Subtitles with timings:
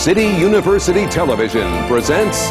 [0.00, 2.48] City University Television presents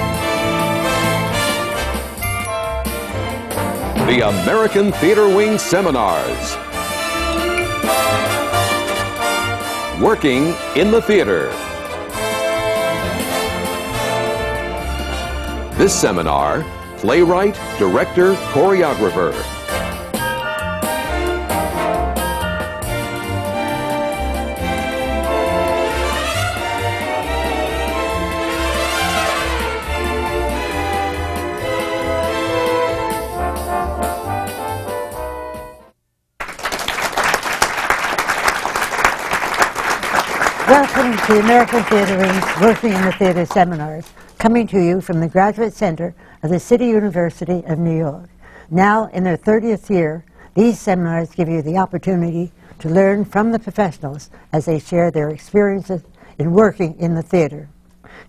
[4.05, 6.55] the American Theater Wing Seminars.
[9.99, 11.47] Working in the theater.
[15.75, 16.63] This seminar,
[16.97, 19.58] playwright, director, choreographer.
[41.29, 45.75] The American Theatre Wing's Working in the Theatre seminars, coming to you from the Graduate
[45.75, 48.27] Center of the City University of New York.
[48.71, 53.59] Now, in their 30th year, these seminars give you the opportunity to learn from the
[53.59, 56.01] professionals as they share their experiences
[56.39, 57.69] in working in the theatre.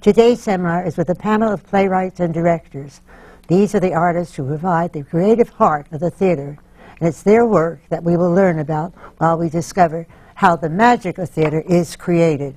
[0.02, 3.00] Today's seminar is with a panel of playwrights and directors.
[3.48, 6.58] These are the artists who provide the creative heart of the theatre,
[6.98, 11.16] and it's their work that we will learn about while we discover how the magic
[11.16, 12.54] of theater is created.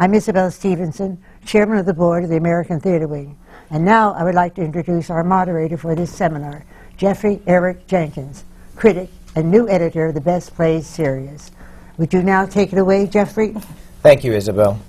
[0.00, 3.36] I'm Isabel Stevenson, Chairman of the Board of the American Theater Wing.
[3.68, 6.64] And now I would like to introduce our moderator for this seminar,
[6.96, 8.44] Jeffrey Eric Jenkins,
[8.76, 11.50] critic and new editor of the Best Plays series.
[11.96, 13.56] Would you now take it away, Jeffrey?
[14.00, 14.80] Thank you, Isabel.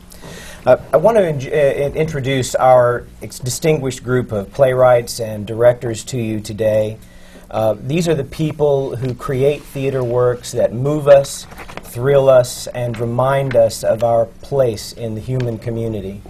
[0.63, 6.19] Uh, I want to in- uh, introduce our distinguished group of playwrights and directors to
[6.21, 6.99] you today.
[7.51, 11.47] Uh, these are the people who create theater works that move us,
[11.81, 16.21] thrill us, and remind us of our place in the human community.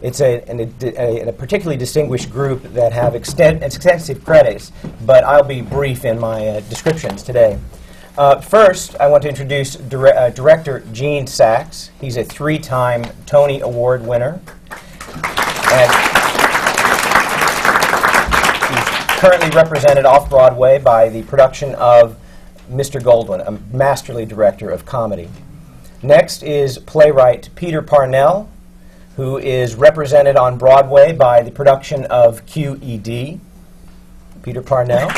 [0.00, 4.72] It's a, an, a, a particularly distinguished group that have exten- extensive credits,
[5.04, 7.58] but I'll be brief in my uh, descriptions today.
[8.16, 11.90] Uh, first, I want to introduce dire- uh, director Gene Saks.
[12.00, 14.40] He's a three time Tony Award winner.
[15.72, 16.25] And
[19.16, 22.18] currently represented off Broadway by the production of
[22.70, 23.00] Mr.
[23.00, 25.30] Goldwyn, a masterly director of comedy.
[26.02, 28.50] Next is playwright Peter Parnell,
[29.16, 33.40] who is represented on Broadway by the production of QED.
[34.42, 35.08] Peter Parnell.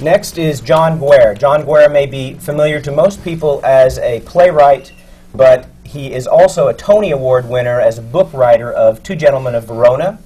[0.00, 1.38] Next is John Guare.
[1.38, 4.92] John Guare may be familiar to most people as a playwright,
[5.34, 9.56] but he is also a Tony Award winner as a book writer of Two Gentlemen
[9.56, 10.20] of Verona,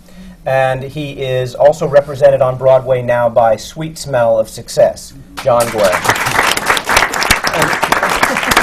[0.44, 5.90] and he is also represented on Broadway now by Sweet Smell of Success, John Guare,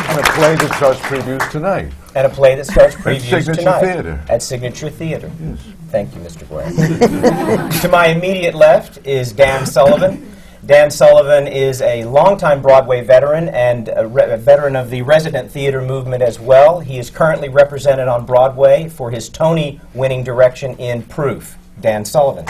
[0.10, 1.92] And a play that starts previews tonight.
[2.14, 4.24] and a play that starts previews Signature tonight Theater.
[4.30, 5.32] at Signature Theater.
[5.42, 5.60] Yes.
[5.90, 6.46] Thank you, Mr.
[6.46, 7.82] Guare.
[7.82, 10.31] to my immediate left is Dan Sullivan.
[10.64, 15.50] Dan Sullivan is a longtime Broadway veteran and a, re- a veteran of the resident
[15.50, 16.82] theater movement as well.
[16.82, 21.58] He is currently represented on Broadway for his Tony winning direction in Proof.
[21.80, 22.46] Dan Sullivan.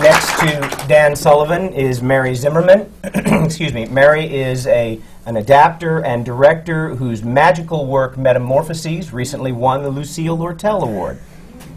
[0.00, 2.90] Next to Dan Sullivan is Mary Zimmerman.
[3.04, 3.84] Excuse me.
[3.84, 10.38] Mary is a, an adapter and director whose magical work Metamorphoses recently won the Lucille
[10.38, 11.18] Lortel Award.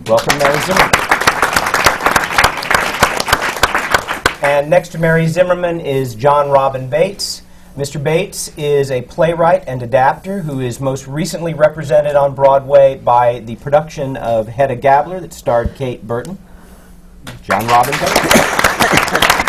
[0.07, 1.04] Welcome, Mary Zimmerman.
[4.41, 7.41] And next to Mary Zimmerman is Jon Robin Baitz.
[7.77, 8.01] Mr.
[8.01, 13.55] Baitz is a playwright and adapter who is most recently represented on Broadway by the
[13.57, 16.37] production of Hedda Gabler that starred Kate Burton.
[17.43, 18.51] Jon Robin Baitz.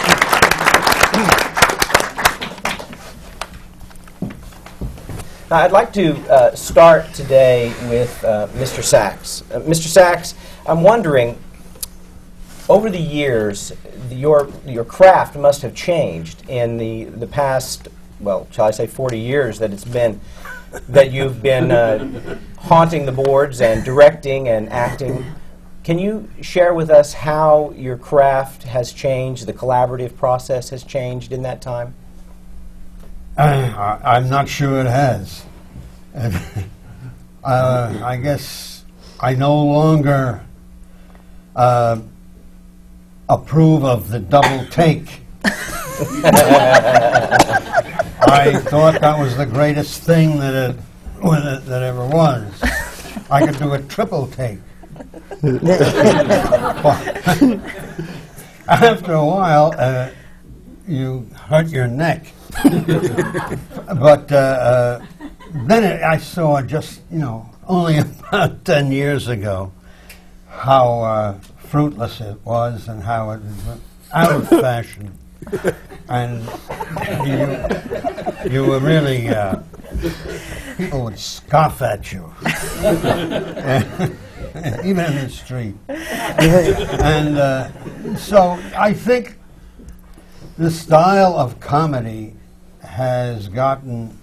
[5.48, 8.82] Now, I'd like to uh, start today with uh, Mr.
[8.82, 9.42] Saks.
[9.54, 9.86] Uh, Mr.
[9.86, 10.34] Saks,
[10.66, 11.38] I'm wondering,
[12.68, 13.72] over the years,
[14.10, 17.88] your, your craft must have changed in the, the past,
[18.20, 20.20] well, shall I say 40 years that it's been,
[20.88, 25.24] that you've been uh, haunting the boards and directing and acting.
[25.84, 31.32] Can you share with us how your craft has changed, the collaborative process has changed
[31.32, 31.94] in that time?
[33.38, 35.44] I, I'm not sure it has.
[37.44, 38.84] Uh, I guess
[39.20, 40.44] I no longer
[41.54, 42.00] uh,
[43.28, 45.20] approve of the double take.
[48.28, 50.76] I thought that was the greatest thing that it,
[51.22, 52.62] it, that ever was.
[53.30, 54.58] I could do a triple take.
[58.68, 60.10] After a while, uh,
[60.86, 62.26] you hurt your neck.
[62.64, 65.06] but uh, uh,
[65.66, 69.72] then it, I saw just, you know, only about 10 years ago
[70.48, 73.78] how uh, fruitless it was and how it was
[74.12, 75.16] out of fashion.
[76.08, 76.42] and
[77.26, 79.60] you, you were really, uh,
[80.76, 82.32] people would scoff at you,
[84.84, 85.74] even in the street.
[85.88, 89.38] and uh, so I think
[90.56, 92.34] the style of comedy
[92.80, 94.18] has gotten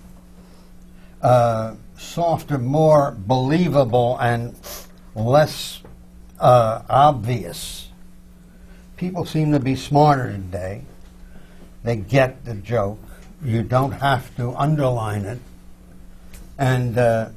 [1.21, 4.55] uh, softer, more believable, and
[5.15, 5.82] less
[6.43, 7.87] uh, obvious.
[8.97, 10.83] People seem to be smarter today.
[11.83, 12.99] They get the joke.
[13.43, 15.39] You don't have to underline it.
[16.57, 17.29] And uh,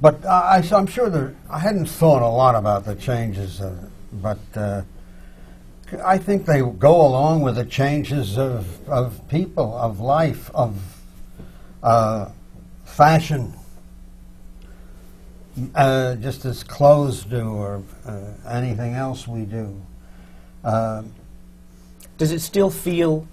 [0.00, 1.34] but I, am sure there.
[1.50, 3.74] I hadn't thought a lot about the changes, uh,
[4.12, 4.82] but uh,
[6.04, 10.76] I think they go along with the changes of of people, of life, of
[11.82, 12.30] uh,
[12.84, 13.52] fashion,
[15.74, 19.80] uh, just as clothes do or uh, anything else we do.
[20.64, 21.02] Uh,
[22.18, 23.26] Does it still feel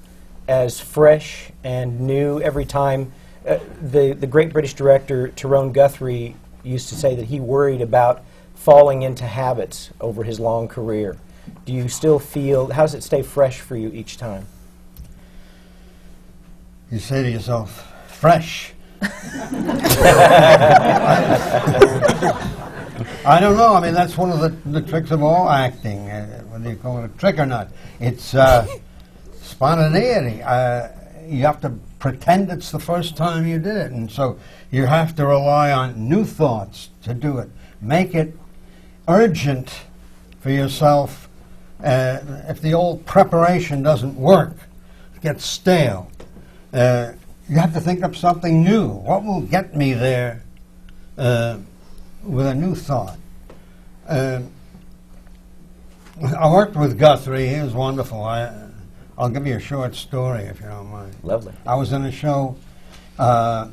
[0.48, 3.12] as fresh and new every time?
[3.48, 8.24] Uh, the, the great British director Tyrone Guthrie used to say that he worried about
[8.56, 11.18] falling into habits over his long career.
[11.66, 14.48] Do you still feel, how does it stay fresh for you each time?
[16.92, 18.75] You say to yourself, fresh.
[23.26, 23.74] I don't know.
[23.74, 27.04] I mean, that's one of the, the tricks of all acting, uh, whether you call
[27.04, 27.70] it a trick or not.
[28.00, 28.68] It's uh,
[29.42, 30.44] spontaneity.
[30.44, 30.90] Uh,
[31.28, 34.38] you have to pretend it's the first time you did it, and so
[34.70, 37.50] you have to rely on new thoughts to do it.
[37.82, 38.38] Make it
[39.08, 39.82] urgent
[40.40, 41.28] for yourself.
[41.84, 44.54] Uh, if the old preparation doesn't work,
[45.16, 46.12] it gets stale.
[46.72, 47.14] Uh,
[47.48, 48.88] you have to think up something new.
[48.88, 50.44] What will get me there
[51.18, 51.58] uh,
[52.24, 53.18] with a new thought?
[54.08, 54.42] Uh,
[56.38, 57.48] I worked with Guthrie.
[57.48, 58.24] He was wonderful.
[58.24, 58.70] I,
[59.18, 61.16] I'll give you a short story if you don't mind.
[61.24, 61.54] Lovely.
[61.66, 62.56] I was in a show
[63.20, 63.68] uh,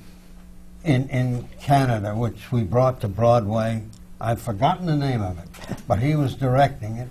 [0.85, 3.85] in in Canada, which we brought to Broadway.
[4.21, 7.09] I've forgotten the name of it, but he was directing it,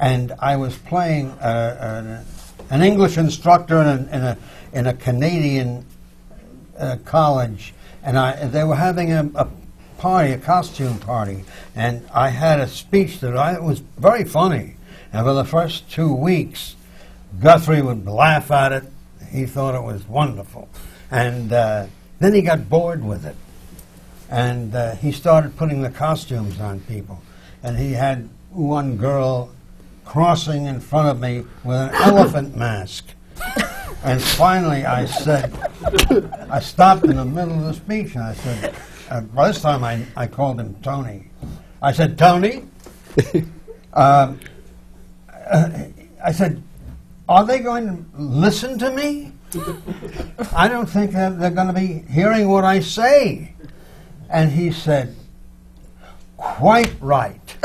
[0.00, 2.26] and I was playing uh, an,
[2.70, 4.38] an English instructor in a, in a,
[4.72, 5.86] in a Canadian
[6.80, 9.48] uh, college, and I they were having a, a
[9.98, 11.44] party, a costume party,
[11.74, 14.76] and I had a speech that I was very funny,
[15.12, 16.74] and for the first two weeks,
[17.38, 18.84] Guthrie would laugh at it.
[19.30, 20.68] He thought it was wonderful,
[21.10, 21.86] and uh,
[22.18, 23.36] then he got bored with it,
[24.30, 27.20] and uh, he started putting the costumes on people,
[27.62, 29.50] and he had one girl
[30.04, 33.14] crossing in front of me with an elephant mask.
[34.04, 35.52] And finally, I said,
[36.50, 38.74] I stopped in the middle of the speech and I said,
[39.10, 41.30] uh, by this time I, I called him Tony.
[41.82, 42.64] I said, Tony,
[43.92, 44.40] um,
[45.28, 45.70] uh,
[46.24, 46.62] I said,
[47.28, 49.32] are they going to listen to me?
[50.52, 53.54] I don't think that they're going to be hearing what I say.
[54.28, 55.14] And he said,
[56.36, 57.40] quite right.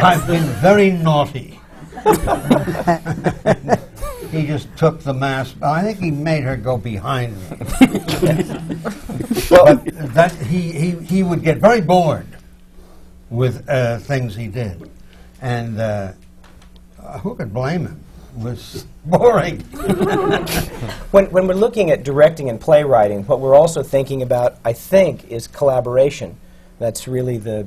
[0.00, 1.57] I've been very naughty.
[4.30, 5.56] he just took the mask.
[5.62, 7.56] I think he made her go behind me.
[9.50, 9.84] but
[10.14, 12.26] that he, he, he would get very bored
[13.30, 14.90] with uh, things he did,
[15.40, 16.12] and uh,
[17.22, 18.04] who could blame him?
[18.36, 19.60] It was boring.
[21.10, 25.28] when, when we're looking at directing and playwriting, what we're also thinking about, I think,
[25.28, 26.36] is collaboration.
[26.78, 27.66] That's really the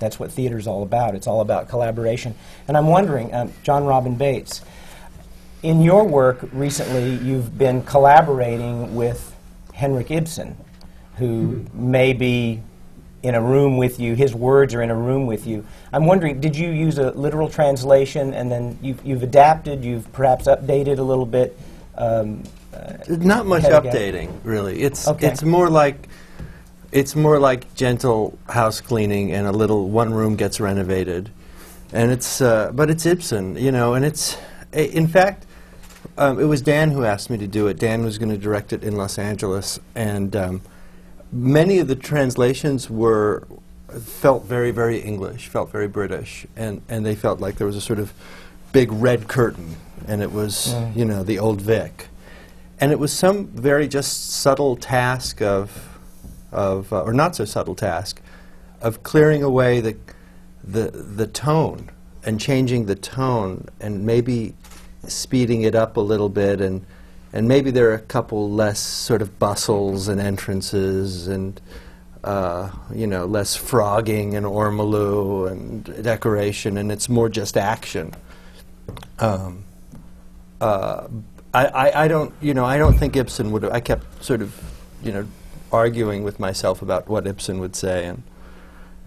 [0.00, 1.14] that's what theater's all about.
[1.14, 2.34] It's all about collaboration.
[2.66, 4.62] And I'm wondering, um, Jon Robin Baitz,
[5.62, 9.36] in your work recently, you've been collaborating with
[9.74, 10.56] Henrik Ibsen,
[11.16, 12.62] who may be
[13.22, 15.64] in a room with you, his words are in a room with you.
[15.92, 20.46] I'm wondering, did you use a literal translation and then you've, you've adapted, you've perhaps
[20.46, 21.58] updated a little bit?
[21.96, 22.42] Um,
[22.72, 24.82] uh, Not much updating, really.
[24.82, 25.28] It's, okay.
[25.28, 26.08] it's more like
[26.92, 31.30] it's more like gentle house cleaning and a little one room gets renovated.
[31.92, 34.36] And it's uh, but it's ibsen you know and it's
[34.72, 35.46] in fact
[36.16, 37.78] um, it was dan who asked me to do it.
[37.78, 39.80] Dan was going to direct it in los angeles.
[39.94, 40.62] And um,
[41.32, 43.46] many of the translations were
[43.88, 46.46] felt very very english felt very british.
[46.56, 48.12] And and they felt like there was a sort of
[48.72, 49.76] big red curtain.
[50.06, 50.96] And it was mm.
[50.96, 52.08] you know the old vic.
[52.80, 55.89] And it was some very just subtle task of
[56.52, 58.20] of, uh, or not so subtle task,
[58.80, 59.96] of clearing away the,
[60.64, 61.90] the, the tone
[62.24, 64.54] and changing the tone and maybe
[65.06, 66.84] speeding it up a little bit and,
[67.32, 71.60] and maybe there are a couple less sort of bustles and entrances and
[72.24, 78.12] uh, you know, less frogging and ormolu and decoration, and it's more just action.
[79.18, 79.64] Um,
[80.60, 81.08] uh,
[81.54, 83.62] I, I, I don't, you know, I don't think Ibsen would.
[83.62, 84.54] Have I kept sort of,
[85.02, 85.26] you know,
[85.72, 88.22] arguing with myself about what Ibsen would say, and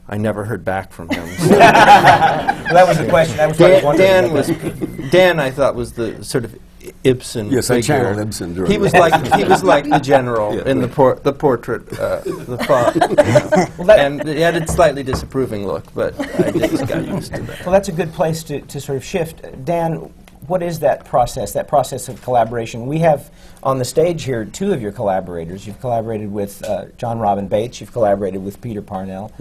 [0.07, 1.27] I never heard back from him.
[1.37, 3.37] so- Well, that was the question.
[3.37, 5.39] That was what I was Dan, Dan about was Dan.
[5.39, 6.55] I thought was the sort of
[7.05, 7.49] Ibsen.
[7.49, 7.87] Yes, I figure.
[8.03, 8.99] channeled Ibsen during He was that.
[8.99, 10.67] like he was like the general Yeah.
[10.67, 15.85] in the por- the portrait, uh, the thought, and he had a slightly disapproving look,
[15.93, 17.61] but I just got used to that.
[17.65, 19.63] Well, that's a good place to, to sort of shift.
[19.63, 20.13] Dan,
[20.47, 22.87] what is that process, that process of collaboration?
[22.87, 23.31] We have
[23.61, 25.65] on the stage here two of your collaborators.
[25.65, 29.31] You've collaborated with uh, Jon Robin Baitz, you've collaborated with Peter Parnell.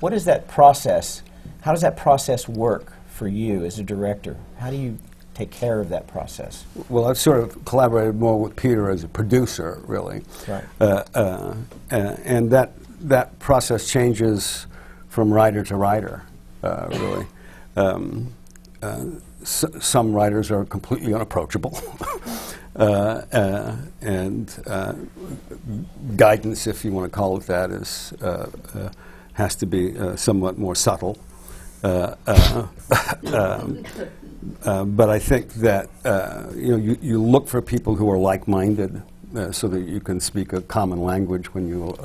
[0.00, 1.22] What is that process?
[1.62, 4.36] How does that process work for you as a director?
[4.58, 4.98] How do you
[5.34, 6.64] take care of that process?
[6.88, 10.22] Well, I've sort of collaborated more with Peter as a producer, really.
[10.46, 10.64] Right.
[10.80, 11.54] Uh, uh,
[11.90, 14.66] uh, and that, that process changes
[15.08, 16.22] from writer to writer,
[16.62, 17.26] uh, really.
[17.76, 18.32] Um,
[18.82, 19.04] uh,
[19.42, 21.78] s- some writers are completely unapproachable.
[22.76, 24.94] uh, uh, and uh,
[26.16, 28.88] guidance, if you want to call it that, is, uh, uh,
[29.34, 31.18] has to be uh, somewhat more subtle.
[34.64, 35.88] Um, but I think that
[36.56, 39.02] you know you, you look for people who are like-minded,
[39.52, 41.96] so that you can speak a common language when you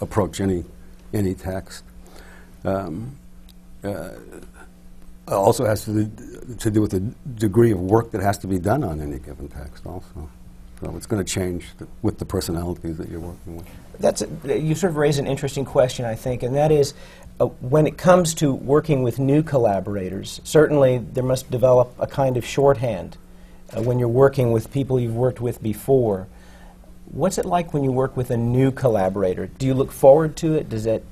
[0.00, 0.64] approach any
[1.12, 1.84] any text.
[2.64, 3.16] Um,
[5.34, 7.00] also has to do, to do with the
[7.38, 9.86] degree of work that has to be done on any given text.
[9.86, 10.28] Also,
[10.80, 13.66] so it's going to change th- with the personalities that you're working with.
[14.00, 16.94] That's a, you sort of raise an interesting question, I think, and that is
[17.40, 22.36] uh, when it comes to working with new collaborators, certainly there must develop a kind
[22.36, 23.16] of shorthand
[23.76, 26.26] uh, when you're working with people you've worked with before.
[27.06, 29.46] What's it like when you work with a new collaborator?
[29.46, 30.68] Do you look forward to it?
[30.68, 31.04] Does it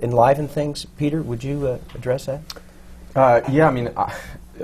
[0.00, 0.84] enliven things?
[0.98, 2.40] Peter, would you uh, address that?
[3.16, 4.14] Uh, yeah, I mean, I,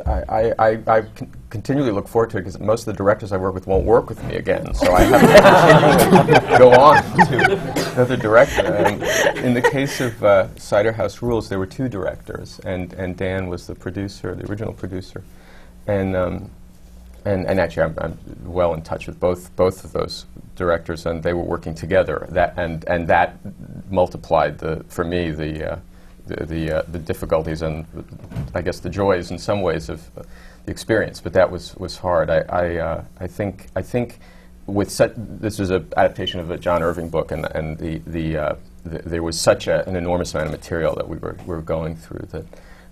[0.05, 1.05] I, I, I
[1.49, 4.11] continually look forward to it because most of the directors I work with won't work
[4.11, 8.67] with me again, so I have to go on to another director.
[8.67, 9.03] And
[9.39, 13.49] in the case of uh, Cider House Rules, there were two directors, and, and Dan
[13.49, 15.25] was the producer, the original producer,
[15.87, 16.51] and um,
[17.25, 21.23] and, and actually, I'm, I'm well in touch with both both of those directors, and
[21.23, 22.27] they were working together.
[22.31, 23.39] That and and that
[23.91, 25.77] multiplied the for me the uh,
[26.27, 27.87] the the, uh, the difficulties and
[28.55, 30.23] I guess the joys in some ways of uh,
[30.65, 31.21] the experience.
[31.21, 32.31] But that was was hard.
[32.31, 34.19] I I, uh, I think I think
[34.67, 38.37] with such this was an adaptation of a John Irving book, and and the the,
[38.37, 41.55] uh, the there was such a, an enormous amount of material that we were we
[41.55, 42.45] were going through that.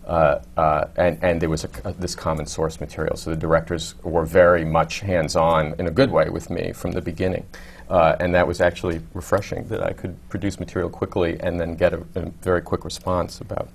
[0.06, 1.62] Uh, and, and there was
[2.00, 3.16] this common source material.
[3.16, 7.00] So the directors were very much hands-on in a good way with me from the
[7.00, 7.46] beginning.
[7.90, 11.92] Uh, and that was actually refreshing that I could produce material quickly and then get
[11.92, 13.68] a, a very quick response about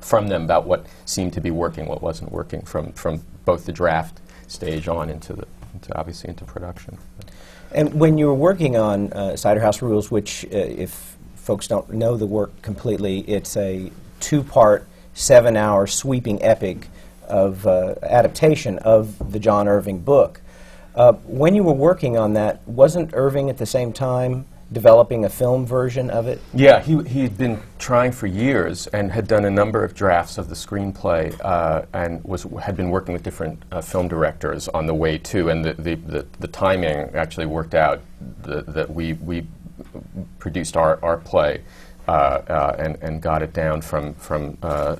[0.00, 3.72] from them about what seemed to be working, what wasn't working from, from both the
[3.72, 6.98] draft stage on into the into obviously into production.
[7.72, 11.88] And when you were working on uh, Cider House Rules, which, uh, if folks don't
[11.92, 16.88] know the work completely, it's a two-part, seven-hour sweeping epic
[17.28, 20.40] of uh, adaptation of the John Irving book.
[21.00, 25.30] Uh, when you were working on that, wasn't Irving at the same time developing a
[25.30, 26.38] film version of it?
[26.52, 30.36] Yeah, he, he had been trying for years and had done a number of drafts
[30.36, 34.84] of the screenplay uh, and was, had been working with different uh, film directors on
[34.84, 35.48] the way too.
[35.48, 38.02] And the, the, the, the timing actually worked out
[38.44, 39.46] th- that we, we
[40.38, 41.62] produced our, our play
[42.08, 44.96] uh, uh, and, and got it down from, from uh,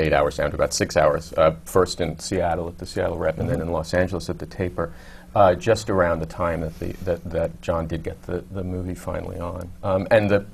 [0.00, 3.38] eight hours down to about six hours, uh, first in Seattle at the Seattle Rep
[3.38, 4.92] and then in Los Angeles at the Taper,
[5.34, 8.94] uh, just around the time that, the, that, that John did get the, the movie
[8.94, 9.70] finally on.
[9.82, 10.44] Um, and the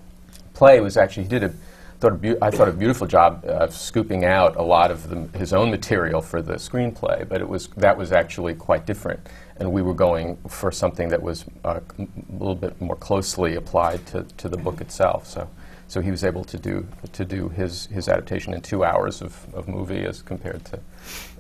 [0.55, 1.53] play was actually, he did a,
[1.99, 5.53] thought a I thought a beautiful job of scooping out a lot of the, his
[5.53, 9.21] own material for the screenplay, but it was, that was actually quite different.
[9.59, 14.05] And we were going for something that was uh, a little bit more closely applied
[14.09, 15.27] to, to the book itself.
[15.27, 15.49] So,
[15.89, 19.47] so he was able to do, to do his, his adaptation in two hours of,
[19.55, 20.81] of movie as compared to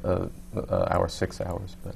[0.04, 1.76] uh, uh, our six hours.
[1.82, 1.94] But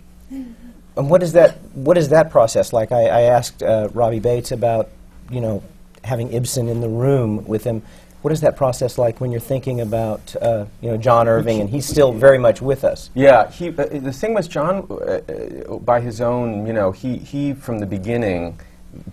[0.96, 1.58] And what is that?
[1.74, 2.92] What is that process like?
[2.92, 4.88] I, I asked uh, Robbie Baitz about,
[5.30, 5.62] you know,
[6.04, 7.82] having Ibsen in the room with him.
[8.22, 11.70] What is that process like when you're thinking about, uh, you know, John Irving, and
[11.70, 13.08] he's still very much with us?
[13.14, 17.16] Yeah, he, uh, the thing was, John, uh, uh, by his own, you know, he,
[17.16, 18.60] he from the beginning,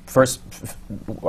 [0.05, 0.41] first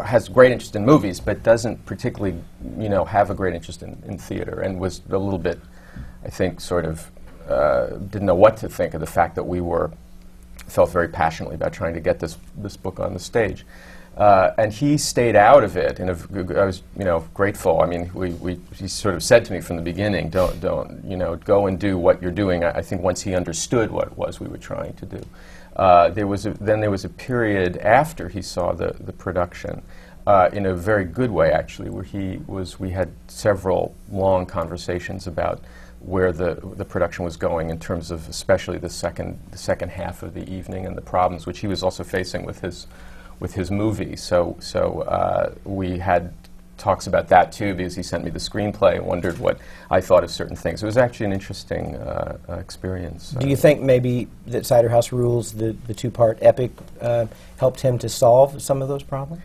[0.04, 2.38] has great interest in movies, but doesn't particularly,
[2.78, 5.60] you know, have a great interest in, in theater, and was a little bit,
[6.24, 7.10] I think, sort of
[7.48, 9.90] uh, didn't know what to think of the fact that we were
[10.66, 13.64] felt very passionately about trying to get this this book on the stage.
[14.16, 17.80] Uh, and he stayed out of it, and I was, you know, grateful.
[17.80, 21.04] I mean, we, we, he sort of said to me from the beginning, "Don't, don't,
[21.04, 24.08] you know, go and do what you're doing." I, I think once he understood what
[24.08, 25.24] it was we were trying to do,
[25.78, 29.82] uh, there was a, then there was a period after he saw the the production,
[30.26, 32.80] uh, in a very good way actually, where he was.
[32.80, 35.60] We had several long conversations about
[36.00, 40.22] where the, the production was going in terms of especially the second, the second half
[40.22, 42.86] of the evening and the problems which he was also facing with his,
[43.40, 44.16] with his movie.
[44.16, 46.32] So, so uh, we had
[46.78, 49.58] talks about that too because he sent me the screenplay and wondered what
[49.90, 50.82] I thought of certain things.
[50.82, 53.32] It was actually an interesting uh, uh, experience.
[53.32, 56.70] Do you think maybe that Cider House Rules, the, the two part epic,
[57.00, 57.26] uh,
[57.58, 59.42] helped him to solve some of those problems?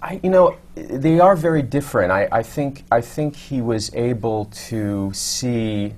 [0.00, 2.12] I, you know, they are very different.
[2.12, 5.94] I, I, think, I think he was able to see.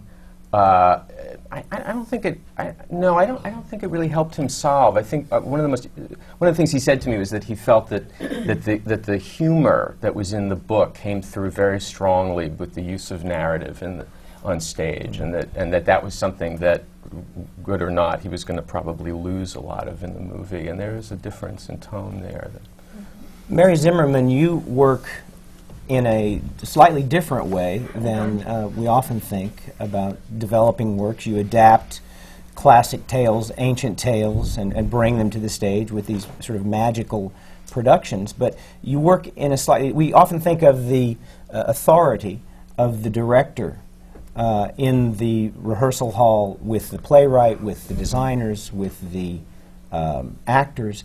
[0.53, 1.03] Uh,
[1.53, 2.41] I, I, don't think it.
[2.59, 3.45] I, no, I don't.
[3.45, 4.97] I don't think it really helped him solve.
[4.97, 5.89] I think uh, one of the most.
[6.39, 8.79] One of the things he said to me was that he felt that that the
[8.79, 13.11] that the humor that was in the book came through very strongly with the use
[13.11, 14.07] of narrative the,
[14.45, 16.85] on stage, and that and that that was something that,
[17.65, 20.69] good or not, he was going to probably lose a lot of in the movie.
[20.69, 22.51] And there is a difference in tone there.
[23.49, 25.09] Mary Zimmerman, you work
[25.91, 31.27] in a slightly different way than uh, we often think about developing works.
[31.27, 32.01] You adapt
[32.55, 36.65] classic tales, ancient tales, and, and bring them to the stage with these sort of
[36.65, 37.33] magical
[37.73, 38.33] productions.
[38.33, 41.17] But you work in a slightly, we often think of the
[41.53, 42.41] uh, authority
[42.79, 43.81] of the director
[44.37, 49.41] uh, in the rehearsal hall with the playwright, with the designers, with the
[49.91, 51.03] um, actors.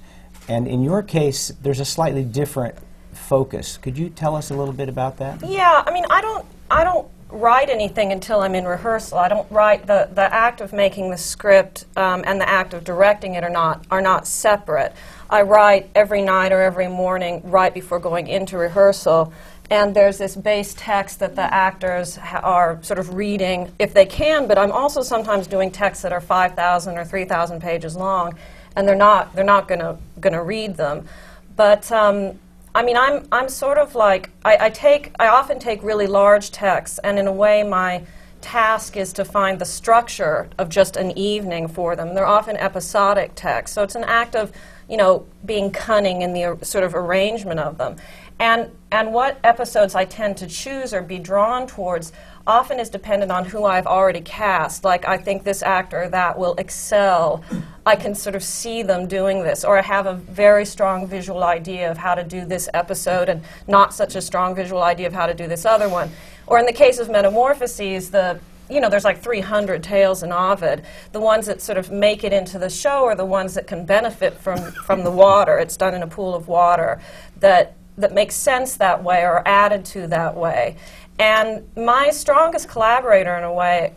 [0.47, 2.75] And in your case, there's a slightly different
[3.17, 3.77] focus.
[3.77, 5.41] Could you tell us a little bit about that?
[5.47, 9.17] Yeah, I mean, I don't, I don't write anything until I'm in rehearsal.
[9.17, 12.83] I don't write the, the act of making the script um, and the act of
[12.83, 14.93] directing it are not are not separate.
[15.29, 19.33] I write every night or every morning right before going into rehearsal.
[19.71, 24.47] And there's this base text that the actors are sort of reading if they can,
[24.47, 28.35] but I'm also sometimes doing texts that are 5,000 or 3,000 pages long
[28.75, 31.07] and they're not they're not gonna gonna read them.
[31.55, 32.37] But um,
[32.75, 36.51] I mean, I'm I'm sort of like I, I take I often take really large
[36.51, 38.03] texts, and in a way, my
[38.41, 42.13] task is to find the structure of just an evening for them.
[42.13, 44.51] They're often episodic texts, so it's an act of
[44.89, 47.95] you know being cunning in the uh, sort of arrangement of them.
[48.39, 52.11] And, and what episodes I tend to choose or be drawn towards
[52.47, 54.83] often is dependent on who I've already cast.
[54.83, 57.43] Like, I think this actor that will excel.
[57.85, 61.43] I can sort of see them doing this, or I have a very strong visual
[61.43, 65.13] idea of how to do this episode and not such a strong visual idea of
[65.13, 66.11] how to do this other one.
[66.47, 70.83] Or in the case of Metamorphoses, the you know, there's like 300 tales in Ovid.
[71.11, 73.85] The ones that sort of make it into the show are the ones that can
[73.85, 75.59] benefit from, from the water.
[75.59, 76.99] It's done in a pool of water
[77.39, 80.75] that that makes sense that way or added to that way.
[81.19, 83.93] And my strongest collaborator, in a way,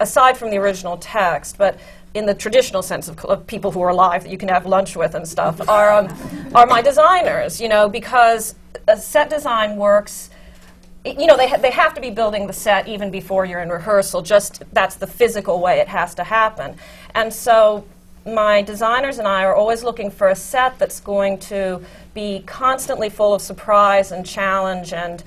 [0.00, 1.78] aside from the original text, but
[2.14, 4.96] in the traditional sense of, of, people who are alive that you can have lunch
[4.96, 6.08] with and stuff, are, um,
[6.54, 8.54] are my designers, you know, because
[8.88, 10.30] a set design works.
[11.04, 13.70] You know, they, ha- they have to be building the set even before you're in
[13.70, 16.76] rehearsal, just that's the physical way it has to happen.
[17.14, 17.84] And so
[18.24, 21.82] my designers and I are always looking for a set that's going to
[22.14, 25.24] be constantly full of surprise and challenge and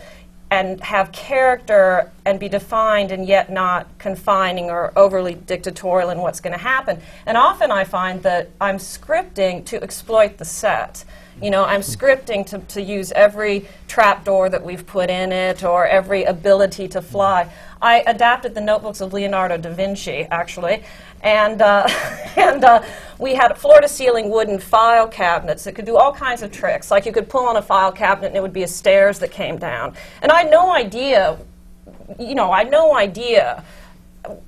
[0.56, 6.40] and have character and be defined and yet not confining or overly dictatorial in what's
[6.40, 7.02] going to happen.
[7.26, 11.04] And often I find that I'm scripting to exploit the set.
[11.42, 15.86] You know, I'm scripting to, to use every trapdoor that we've put in it or
[15.86, 17.52] every ability to fly.
[17.82, 20.84] I adapted the notebooks of Leonardo da Vinci, actually,
[21.24, 21.88] and, uh,
[22.38, 22.84] and uh,
[23.20, 26.90] we had floor to ceiling wooden file cabinets that could do all kinds of tricks.
[26.90, 29.32] Like you could pull on a file cabinet and it would be a stairs that
[29.32, 29.94] came down.
[30.22, 31.38] And I had no idea,
[32.18, 33.62] you know, I had no idea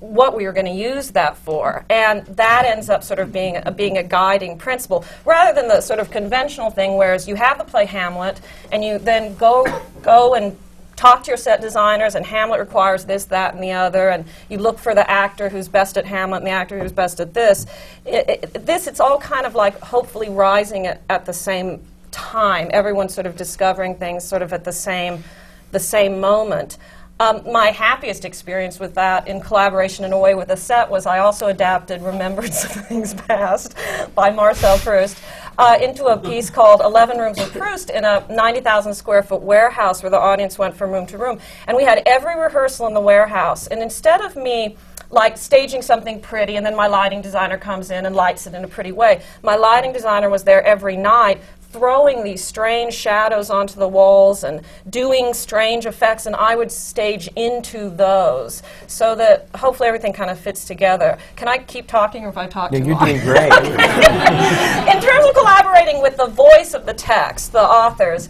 [0.00, 1.84] what we were going to use that for.
[1.90, 5.80] And that ends up sort of being a, being a guiding principle rather than the
[5.80, 8.40] sort of conventional thing, whereas you have the play Hamlet
[8.72, 9.66] and you then go,
[10.02, 10.56] go and
[10.98, 14.58] talk to your set designers, and Hamlet requires this, that, and the other, and you
[14.58, 17.66] look for the actor who's best at Hamlet and the actor who's best at this.
[18.04, 22.68] It, it, this, it's all kind of like hopefully rising at, at the same time.
[22.72, 25.22] Everyone's sort of discovering things sort of at the same,
[25.70, 26.78] the same moment.
[27.20, 31.04] Um, my happiest experience with that in collaboration in a way with a set was
[31.04, 33.74] I also adapted Remembrance of Things Past
[34.14, 35.18] by Marcel Proust
[35.58, 40.00] uh, into a piece called 11 Rooms of Proust in a 90,000 square foot warehouse
[40.00, 41.40] where the audience went from room to room.
[41.66, 43.66] And we had every rehearsal in the warehouse.
[43.66, 44.76] And instead of me
[45.10, 48.62] like staging something pretty and then my lighting designer comes in and lights it in
[48.62, 49.22] a pretty way.
[49.42, 54.62] My lighting designer was there every night throwing these strange shadows onto the walls and
[54.88, 60.38] doing strange effects, and I would stage into those so that hopefully everything kind of
[60.38, 61.18] fits together.
[61.36, 63.04] Can I keep talking, or if I talk Yeah, too you're long?
[63.06, 63.52] doing great.
[63.52, 68.28] in terms of collaborating with the voice of the text, the authors,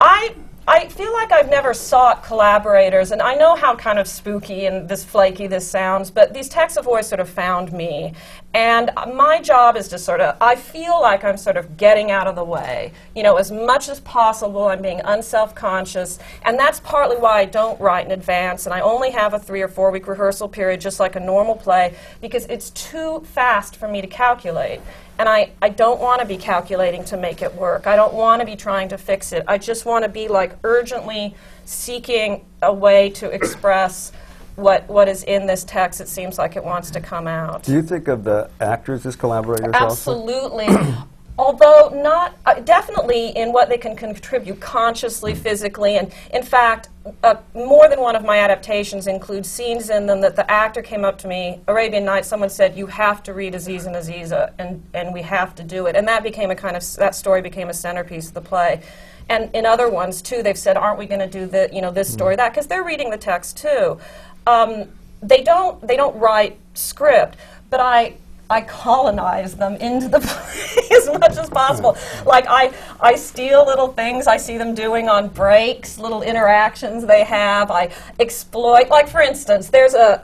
[0.00, 0.34] I
[0.72, 4.88] I feel like I've never sought collaborators, and I know how kind of spooky and
[4.88, 8.14] this flaky this sounds, but these texts have always sort of found me.
[8.54, 12.28] And my job is to sort of, I feel like I'm sort of getting out
[12.28, 12.92] of the way.
[13.16, 17.46] You know, as much as possible, I'm being unself conscious, and that's partly why I
[17.46, 20.80] don't write in advance, and I only have a three or four week rehearsal period,
[20.80, 24.80] just like a normal play, because it's too fast for me to calculate.
[25.20, 27.86] And I, I don't want to be calculating to make it work.
[27.86, 29.44] I don't want to be trying to fix it.
[29.46, 31.34] I just want to be like urgently
[31.66, 34.12] seeking a way to express
[34.56, 36.00] what, what is in this text.
[36.00, 37.64] It seems like it wants to come out.
[37.64, 39.74] Do you think of the actors as collaborators?
[39.74, 40.68] Absolutely.
[41.40, 46.90] Although not uh, definitely in what they can contribute consciously, physically, and in fact,
[47.24, 51.02] uh, more than one of my adaptations include scenes in them that the actor came
[51.02, 52.28] up to me, Arabian Nights.
[52.28, 55.86] Someone said, "You have to read Aziz and Aziza," and and we have to do
[55.86, 58.42] it, and that became a kind of s- that story became a centerpiece of the
[58.42, 58.82] play.
[59.30, 61.90] And in other ones too, they've said, "Aren't we going to do the you know
[61.90, 63.98] this story that?" Because they're reading the text too.
[64.46, 64.90] Um,
[65.22, 67.38] they don't they don't write script,
[67.70, 68.16] but I
[68.50, 71.96] I colonize them into the play as much as possible.
[72.26, 77.24] Like I, I steal little things I see them doing on breaks, little interactions they
[77.24, 77.70] have.
[77.70, 78.88] I exploit.
[78.88, 80.18] Like for instance, there's a,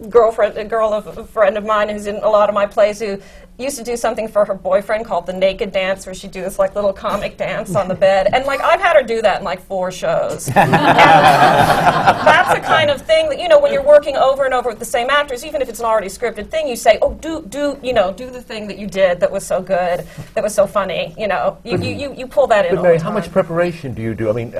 [0.00, 2.66] a girlfriend, a girl of a friend of mine who's in a lot of my
[2.66, 3.20] plays who
[3.60, 6.58] used to do something for her boyfriend called the naked dance, where she'd do this
[6.58, 8.28] like little comic dance on the bed.
[8.32, 10.46] And like I've had her do that in like four shows.
[10.46, 14.78] That's the kind of thing that you know when you're working over and over with
[14.78, 17.78] the same actors, even if it's an already scripted thing, you say, "Oh, do do
[17.82, 20.66] you know do the thing that you did that was so good, that was so
[20.66, 22.76] funny." You know, you you, you, you pull that in.
[22.76, 24.28] But Mary, how much preparation do you do?
[24.28, 24.54] I mean,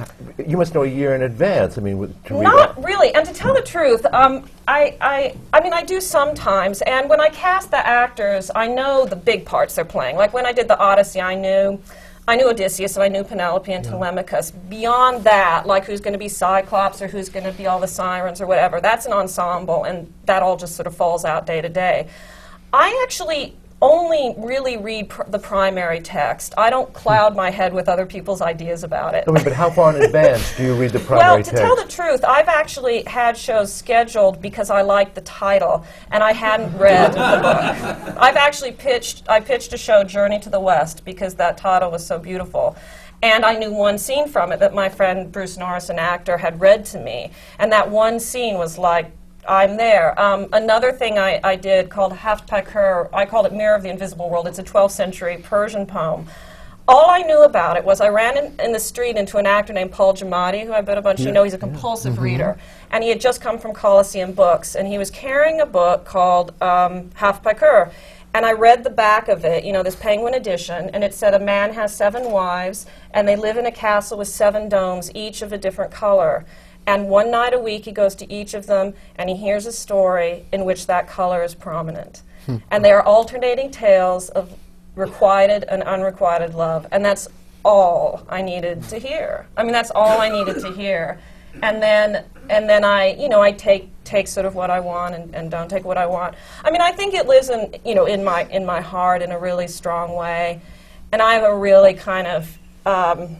[0.46, 1.78] you must know a year in advance.
[1.78, 2.84] I mean, with, to Not that.
[2.84, 3.14] really.
[3.14, 6.82] And to tell the truth, um, I, I, I mean, I do sometimes.
[6.82, 10.16] And when I cast the actors, I know the big parts they're playing.
[10.16, 11.80] Like when I did the Odyssey, I knew.
[12.28, 14.52] I knew Odysseus and I knew Penelope and Telemachus.
[14.52, 17.88] Beyond that, like who's going to be Cyclops or who's going to be all the
[17.88, 21.60] sirens or whatever, that's an ensemble, and that all just sort of falls out day
[21.60, 22.06] to day.
[22.72, 26.54] I actually only really read pr- the primary text.
[26.58, 29.24] I don't cloud my head with other people's ideas about it.
[29.26, 31.54] I mean, but how far in advance do you read the primary text?
[31.54, 35.84] Well, to tell the truth, I've actually had shows scheduled because I liked the title
[36.10, 38.16] and I hadn't read the book.
[38.20, 42.06] I've actually pitched I pitched a show Journey to the West because that title was
[42.06, 42.76] so beautiful.
[43.22, 46.60] And I knew one scene from it that my friend Bruce Norris, an actor, had
[46.60, 47.32] read to me.
[47.58, 49.12] And that one scene was like,
[49.48, 50.18] I'm there.
[50.20, 53.90] Um, another thing I, I did called Haft Paykar, I called it Mirror of the
[53.90, 54.46] Invisible World.
[54.46, 56.26] It's a 12th century Persian poem.
[56.88, 59.72] All I knew about it was I ran in, in the street into an actor
[59.72, 61.44] named Paul Giamatti, who I bet a bunch of you know.
[61.44, 62.58] He's a compulsive reader.
[62.90, 66.60] And he had just come from Coliseum Books, and he was carrying a book called
[66.60, 67.92] um, Haft Paykar.
[68.34, 71.34] And I read the back of it, you know, this Penguin edition, and it said
[71.34, 75.42] a man has seven wives, and they live in a castle with seven domes, each
[75.42, 76.44] of a different color.
[76.86, 79.72] And one night a week, he goes to each of them and he hears a
[79.72, 82.22] story in which that color is prominent.
[82.70, 84.52] and they are alternating tales of
[84.96, 86.86] requited and unrequited love.
[86.90, 87.28] And that's
[87.64, 89.46] all I needed to hear.
[89.56, 91.20] I mean, that's all I needed to hear.
[91.62, 95.14] And then, and then I, you know, I take take sort of what I want
[95.14, 96.34] and, and don't take what I want.
[96.64, 99.30] I mean, I think it lives in, you know, in my in my heart in
[99.32, 100.60] a really strong way.
[101.12, 103.36] And I have a really kind of um,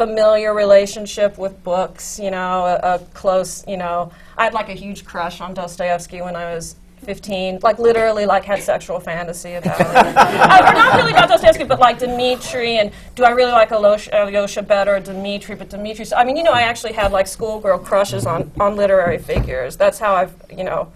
[0.00, 4.74] familiar relationship with books, you know, a, a close, you know, I had like a
[4.74, 9.78] huge crush on Dostoevsky when I was 15, like literally like had sexual fantasy about
[9.78, 9.86] it.
[10.16, 14.22] uh, or not really about Dostoevsky, but like Dmitri, and do I really like Alyosha,
[14.22, 17.80] Alyosha better or Dmitri, but Dmitri, I mean, you know, I actually had like schoolgirl
[17.80, 19.76] crushes on, on literary figures.
[19.76, 20.90] That's how I've, you know,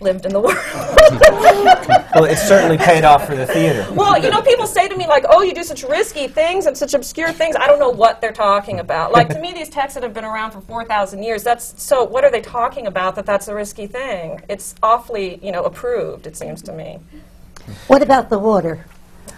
[0.00, 0.56] lived in the world.
[2.14, 3.86] well, it's certainly paid off for the theater.
[3.92, 6.76] Well, you know, people say to me like, "Oh, you do such risky things and
[6.76, 9.12] such obscure things." I don't know what they're talking about.
[9.12, 11.42] Like to me, these texts that have been around for four thousand years.
[11.42, 12.04] That's so.
[12.04, 13.14] What are they talking about?
[13.16, 14.40] That that's a risky thing.
[14.48, 16.26] It's awfully, you know, approved.
[16.26, 16.98] It seems to me.
[17.86, 18.84] What about the water?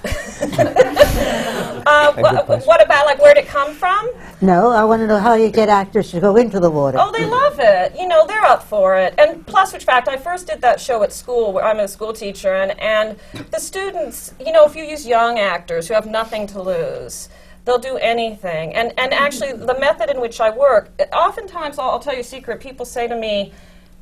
[1.87, 4.11] Uh, wha- what about like where'd it come from?
[4.41, 6.97] No, I want to know how you get actors to go into the water.
[6.99, 7.95] Oh, they love it.
[7.99, 9.15] You know, they're up for it.
[9.19, 12.13] And plus, which fact, I first did that show at school where I'm a school
[12.15, 13.19] teacher, and, and
[13.51, 17.29] the students, you know, if you use young actors who have nothing to lose,
[17.67, 18.75] they'll do anything.
[18.75, 22.25] And, and actually, the method in which I work, oftentimes, I'll, I'll tell you a
[22.25, 23.53] secret, people say to me,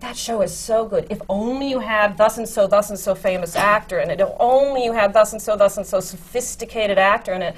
[0.03, 1.07] that show is so good.
[1.11, 4.21] If only you had thus and so, thus and so famous actor in it.
[4.21, 7.57] If only you had thus and so, thus and so sophisticated actor in it.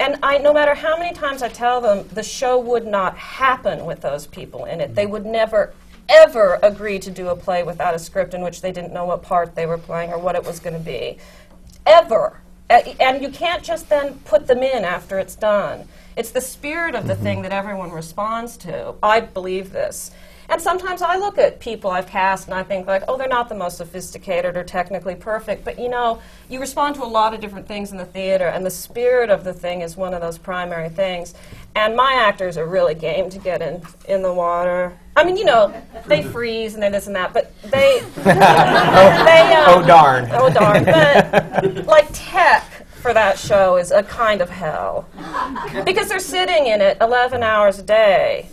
[0.00, 3.86] And I, no matter how many times I tell them, the show would not happen
[3.86, 4.94] with those people in it.
[4.94, 5.74] They would never,
[6.08, 9.22] ever agree to do a play without a script in which they didn't know what
[9.22, 11.18] part they were playing or what it was going to be.
[11.86, 12.40] Ever.
[12.68, 15.88] A- and you can't just then put them in after it's done.
[16.16, 17.22] It's the spirit of the mm-hmm.
[17.22, 18.94] thing that everyone responds to.
[19.02, 20.10] I believe this.
[20.48, 23.48] And sometimes I look at people I've cast and I think like, oh, they're not
[23.48, 27.40] the most sophisticated or technically perfect, but you know, you respond to a lot of
[27.40, 30.38] different things in the theater, and the spirit of the thing is one of those
[30.38, 31.34] primary things.
[31.74, 34.96] And my actors are really game to get in in the water.
[35.16, 35.74] I mean, you know,
[36.06, 38.32] they freeze and they this and that, but they, they
[39.54, 40.28] um, Oh, darn.
[40.32, 40.84] Oh darn!
[40.84, 42.64] But like tech
[43.02, 45.08] for that show is a kind of hell
[45.84, 48.48] because they're sitting in it 11 hours a day,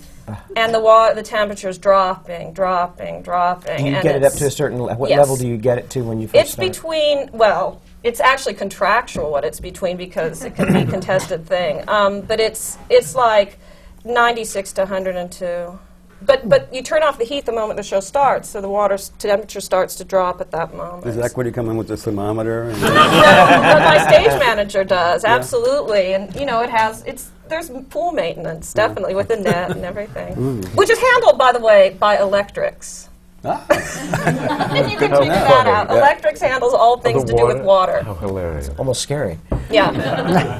[0.55, 3.71] and the water, the temperature's dropping, dropping, dropping.
[3.71, 5.19] And you and get it up to a certain le- what Yes.
[5.19, 6.67] level do you get it to when you first It's start?
[6.71, 7.81] between well.
[8.03, 11.83] It's actually contractual what it's between because it can be a contested thing.
[11.87, 13.57] Um, but it's it's like
[14.05, 15.79] 96 to 102.
[16.25, 18.97] But but you turn off the heat the moment the show starts, so the water
[19.19, 21.05] temperature starts to drop at that moment.
[21.05, 22.73] Is that Does Equity come in with the thermometer?
[22.83, 28.71] No, my stage manager does absolutely, and you know it has it's there's pool maintenance
[28.71, 28.75] mm.
[28.75, 30.75] definitely with the net and everything, mm.
[30.75, 33.09] which is handled by the way by electrics.
[33.45, 33.65] Ah.
[34.73, 35.89] And you can figure that out.
[35.91, 38.01] Electrics handles all things to do with water.
[38.03, 38.69] How hilarious.
[38.77, 39.37] Almost scary.
[39.69, 39.91] Yeah.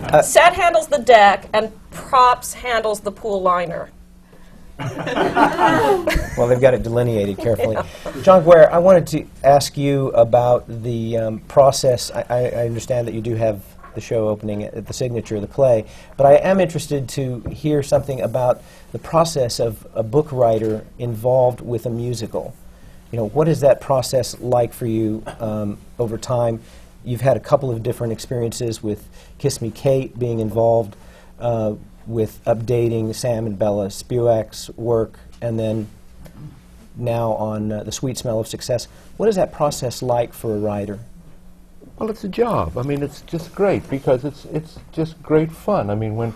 [0.14, 3.90] Uh, Set handles the deck, and props handles the pool liner.
[6.36, 7.78] Well, they've got it delineated carefully.
[8.24, 12.10] John Guare, I wanted to ask you about the um, process.
[12.10, 15.36] I, I, I understand that you do have the show opening at, at the signature
[15.36, 15.86] of the play,
[16.18, 21.62] but I am interested to hear something about the process of a book writer involved
[21.62, 22.56] with a musical.
[23.12, 26.62] You know, what is that process like for you um, over time?
[27.06, 29.08] You've had a couple of different experiences with
[29.38, 30.96] Kiss Me Kate being involved
[31.40, 35.88] uh, with updating Sam and Bella Spewak's work, and then
[36.96, 38.88] now on uh, The Sweet Smell of Success.
[39.18, 41.00] What is that process like for a writer?
[41.98, 42.78] Well, it's a job.
[42.78, 45.90] I mean, it's just great because it's it's just great fun.
[45.90, 46.34] I mean, when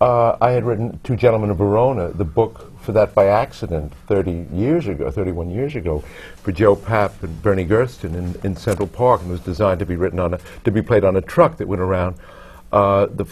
[0.00, 4.46] uh, I had written Two Gentlemen of Verona, the book for that by accident 30
[4.52, 6.04] years ago, 31 years ago,
[6.36, 9.86] for Joe Papp and Bernie Gersten in, in Central Park, and it was designed to
[9.86, 12.16] be written on a, to be played on a truck that went around.
[12.72, 13.26] Uh, the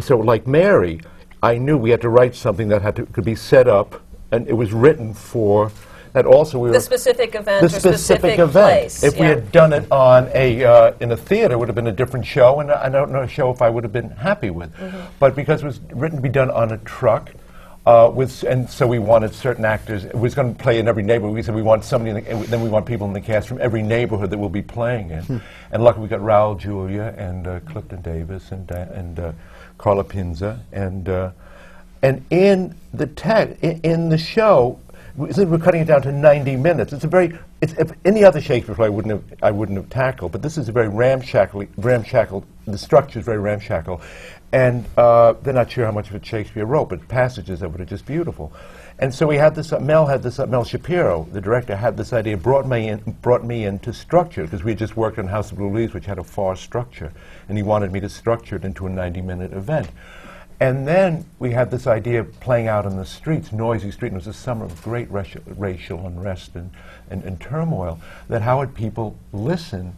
[0.00, 1.00] so, like Mary,
[1.42, 4.46] I knew we had to write something that had to could be set up, and
[4.48, 5.72] it was written for.
[6.12, 8.80] That also we were The specific event the or specific, specific event.
[8.80, 11.76] place, If we had done it on a uh, in a theater, it would have
[11.76, 14.10] been a different show, and I don't know a show if I would have been
[14.10, 14.74] happy with.
[14.74, 14.98] Mm-hmm.
[15.20, 17.30] But because it was written to be done on a truck.
[17.86, 20.04] Uh, with, and so we wanted certain actors.
[20.04, 21.34] It was going to play in every neighborhood.
[21.34, 23.48] We said we want somebody, in the, and then we want people in the cast
[23.48, 25.40] from every neighborhood that we'll be playing in.
[25.72, 29.32] And luckily, we got Raul Julia and uh, Clifton Davis and uh, and uh,
[29.80, 31.30] Carla Pinza and uh,
[32.02, 34.78] and in the te- in, in the show,
[35.16, 36.92] we're cutting it down to 90 minutes.
[36.92, 39.88] It's a very it's, if any other Shakespeare play I wouldn't have I wouldn't have
[39.88, 42.44] tackled, but this is a very ramshackle ramshackle.
[42.66, 44.02] The structure is very ramshackle,
[44.52, 47.84] and uh, they're not sure how much of it Shakespeare wrote, but passages it are
[47.86, 48.52] just beautiful.
[49.00, 49.72] And so we had this.
[49.72, 50.38] Uh, Mel had this.
[50.38, 52.36] Uh, Mel Shapiro, the director, had this idea.
[52.36, 52.98] Brought me in.
[53.22, 56.04] Brought me into structure because we had just worked on House of Blue Leaves, which
[56.04, 57.10] had a far structure,
[57.48, 59.88] and he wanted me to structure it into a 90-minute event.
[60.60, 64.08] And then we had this idea of playing out in the streets, noisy street.
[64.08, 66.70] And it was a summer of great racial, racial unrest and,
[67.08, 67.98] and, and turmoil.
[68.28, 69.96] That how would people listen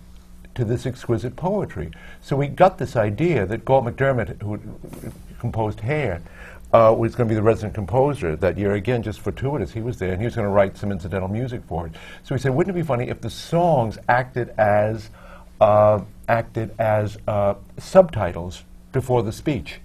[0.54, 1.90] to this exquisite poetry?
[2.20, 4.60] So we got this idea that Galt MacDermot, who
[5.40, 6.22] composed Hair,
[6.72, 8.72] uh, was going to be the resident composer that year.
[8.72, 11.62] Again, just fortuitous, he was there, and he was going to write some incidental music
[11.66, 11.92] for it.
[12.22, 15.10] So he said, wouldn't it be funny if the songs acted as
[15.60, 19.81] uh, acted as uh, subtitles before the speech?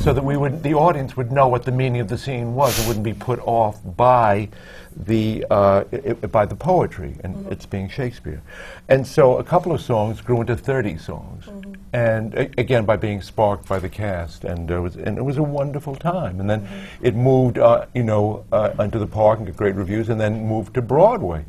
[0.00, 2.78] So that we would, the audience would know what the meaning of the scene was.
[2.78, 4.48] It wouldn't be put off by
[4.96, 8.40] the uh, i- i- by the poetry and it's being Shakespeare.
[8.88, 11.48] And so a couple of songs grew into 30 songs,
[11.92, 15.36] and a- again by being sparked by the cast, and it was and it was
[15.38, 16.38] a wonderful time.
[16.38, 16.68] And then
[17.02, 20.46] it moved, uh, you know, uh, onto the park and got great reviews, and then
[20.46, 21.44] moved to Broadway.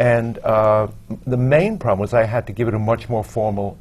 [0.00, 0.88] And uh,
[1.26, 3.76] the main problem was I had to give it a much more formal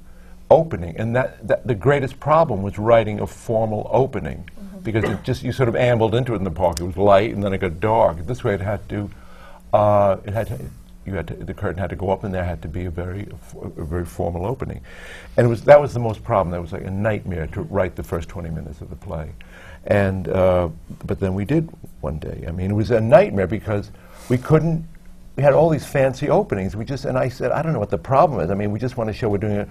[0.50, 4.50] opening, and that, that the greatest problem was writing a formal opening
[4.84, 6.80] because it just you sort of ambled into it in the park.
[6.80, 8.26] It was light, and then it got dark.
[8.26, 9.10] This way, it had to,
[9.74, 10.60] uh, it had to,
[11.06, 12.90] you had to, the curtain had to go up, and there had to be a
[12.90, 13.28] very,
[13.78, 14.82] a very formal opening,
[15.38, 16.52] and it was that was the most problem.
[16.52, 19.32] That was like a nightmare to write the first twenty minutes of the play,
[19.86, 20.70] and uh,
[21.06, 21.70] but then we did
[22.02, 22.46] one day.
[22.48, 23.92] I mean, it was a nightmare because
[24.30, 24.88] we couldn't
[25.40, 26.76] we had all these fancy openings.
[26.76, 28.52] We just and I said, I don't know what the problem is.
[28.52, 29.70] I mean, we just want to show we're doing it.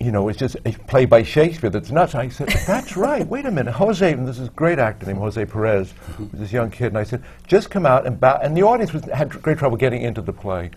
[0.00, 2.14] You know, it's just a play by Shakespeare that's nuts.
[2.14, 3.26] I said, that's right.
[3.26, 4.12] Wait a minute, Jose.
[4.12, 5.92] And this is a great actor named Jose Perez,
[6.32, 6.88] this young kid.
[6.88, 8.38] And I said, just come out and bow.
[8.40, 10.70] And the audience was, had great trouble getting into the play.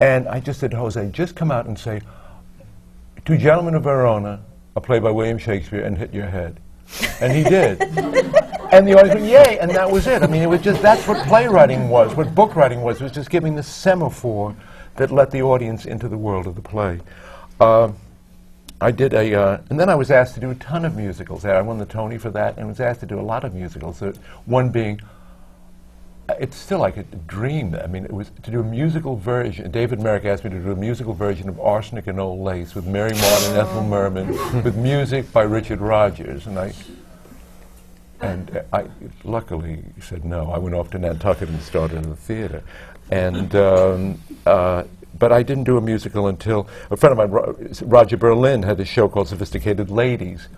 [0.00, 2.00] And I just said, Jose, just come out and say,
[3.24, 4.40] Two Gentlemen of Verona,
[4.74, 6.58] a play by William Shakespeare, and hit your head.
[7.20, 7.80] And he did.
[8.72, 10.22] and the audience went, yay, and that was it.
[10.22, 13.30] I mean, it was just, that's what playwriting was, what book writing was, was just
[13.30, 14.56] giving the semaphore
[14.96, 17.00] that let the audience into the world of the play.
[17.60, 17.92] Uh,
[18.82, 21.44] I did a, uh, and then I was asked to do a ton of musicals.
[21.44, 24.02] I won the Tony for that, and was asked to do a lot of musicals.
[24.02, 24.12] Uh,
[24.44, 25.00] one being,
[26.28, 27.76] uh, it's still like a dream.
[27.76, 29.70] I mean, it was to do a musical version.
[29.70, 32.84] David Merrick asked me to do a musical version of Arsenic and Old Lace with
[32.84, 34.28] Mary Martin and Ethel Merman,
[34.64, 36.72] with music by Richard Rodgers, and I.
[38.20, 38.86] And uh, I
[39.22, 40.50] luckily said no.
[40.50, 42.62] I went off to Nantucket and started in the theater,
[43.10, 44.84] and um, uh,
[45.22, 48.84] but I didn't do a musical until a friend of mine, Roger Berlind, had a
[48.84, 50.48] show called Sophisticated Ladies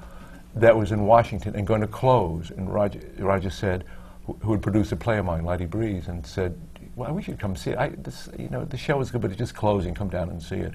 [0.54, 2.48] that was in Washington and going to close.
[2.48, 3.84] And Roger, Roger said,
[4.24, 6.58] who, had produced a play of mine, Lydie Breeze, and said,
[6.96, 7.78] well, we should come see it.
[7.78, 9.94] I, this, you know, the show is good, but it's just closing.
[9.94, 10.72] Come down and see it.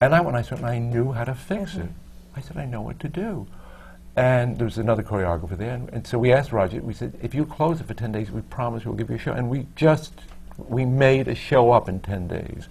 [0.00, 1.90] And I went, I said, I knew how to fix it.
[2.34, 3.46] I said, I know what to do.
[4.16, 5.74] And there was another choreographer there.
[5.74, 8.32] And, and so we asked Roger, we said, if you close it for 10 days,
[8.32, 9.34] we promise we'll give you a show.
[9.34, 10.14] And we just,
[10.58, 12.66] we made a show up in 10 days.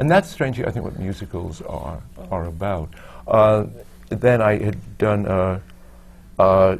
[0.00, 2.88] And that's strangely, I think, what musicals are, are about.
[3.28, 3.66] Uh,
[4.08, 5.60] then I had done uh,
[6.38, 6.78] uh,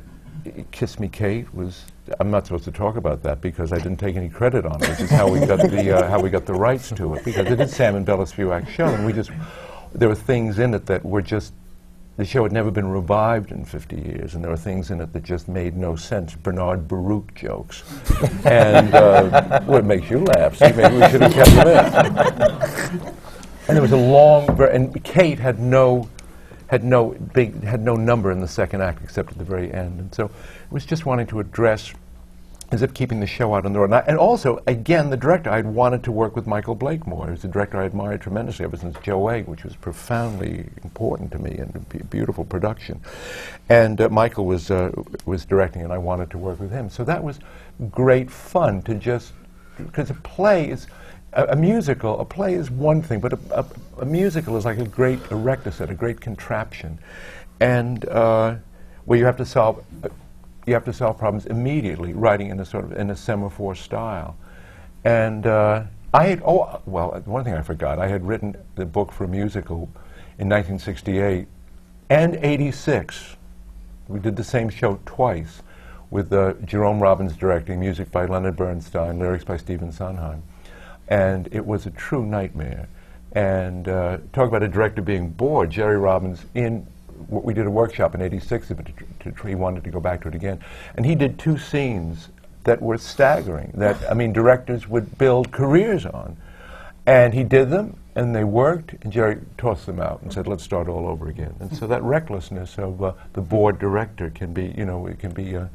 [0.70, 1.85] Kiss Me Kate was,
[2.18, 4.88] I'm not supposed to talk about that because I didn't take any credit on it,
[4.88, 7.46] which is how we got the, uh, how we got the rights to it, because
[7.46, 9.30] it is Sam and Bella Spewack show, and we just,
[9.92, 11.52] there were things in it that were just
[12.20, 15.11] the show had never been revived in 50 years, and there were things in it
[15.14, 16.35] that just made no sense.
[16.35, 17.83] Bernard Baruch jokes.
[18.44, 20.54] and uh, well, it makes you laugh.
[20.54, 23.14] See, maybe we should have kept them in.
[23.68, 26.11] and there was a long, ver- and Kate had no,
[26.66, 29.98] had no big, had no number in the second act except at the very end.
[29.98, 31.94] And so it was just wanting to address
[32.72, 33.87] as if keeping the show out on the road.
[33.87, 37.30] And, I- and also, again, the director, I'd wanted to work with Michael Blakemore.
[37.30, 41.38] Was a director I admired tremendously ever since Joe Egg, which was profoundly important to
[41.38, 43.00] me and a beautiful production.
[43.68, 44.92] And uh, Michael was, uh,
[45.26, 46.90] was directing, and I wanted to work with him.
[46.90, 47.40] So that was
[47.90, 49.33] great fun to just,
[49.76, 50.87] because a play is,
[51.33, 53.66] a, a musical, a play is one thing, but a, a,
[54.02, 56.98] a musical is like a great erector set, a great contraption.
[57.59, 58.56] And uh,
[59.06, 59.85] where you have to solve
[60.70, 64.37] you have to solve problems immediately, writing in a sort of in a semaphore style.
[65.02, 65.83] And uh,
[66.14, 67.98] I had oh well, one thing I forgot.
[67.98, 69.90] I had written the book for a musical
[70.38, 71.48] in 1968
[72.09, 73.37] and 86.
[74.06, 75.62] We did the same show twice,
[76.09, 80.44] with uh, Jerome Robbins directing, music by Leonard Bernstein, lyrics by Stephen Sondheim,
[81.09, 82.88] and it was a true nightmare.
[83.33, 85.70] And uh, talk about a director being bored.
[85.70, 86.87] Jerry Robbins in
[87.28, 90.28] we did a workshop in '86 to, to, to, he wanted to go back to
[90.28, 90.61] it again,
[90.96, 92.28] and he did two scenes
[92.64, 93.72] that were staggering.
[93.74, 96.37] That I mean, directors would build careers on,
[97.06, 98.94] and he did them, and they worked.
[99.02, 102.02] And Jerry tossed them out and said, "Let's start all over again." And so that
[102.02, 105.56] recklessness of uh, the bored director can be, you know, it can be.
[105.56, 105.66] Uh,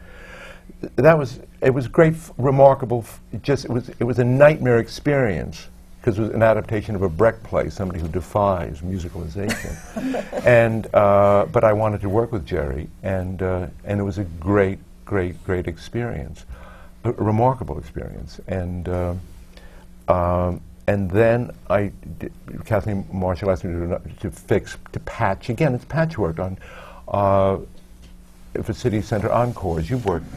[0.95, 3.05] that was it was great, remarkable.
[3.41, 5.67] Just it was it was a nightmare experience
[6.05, 9.73] because it was an adaptation of a Brecht play, somebody who defies musicalization.
[10.45, 14.23] and uh, but I wanted to work with Jerry, and uh, and it was a
[14.23, 16.45] great, great, great experience,
[17.05, 18.39] a, a remarkable experience.
[18.45, 19.15] And uh,
[20.07, 21.91] um, and then I,
[22.65, 25.73] Kathleen Marshall asked me to, do to fix, to patch again.
[25.73, 26.59] It's patchwork on.
[27.07, 27.57] Uh,
[28.61, 30.27] for City Center Encores, you've worked.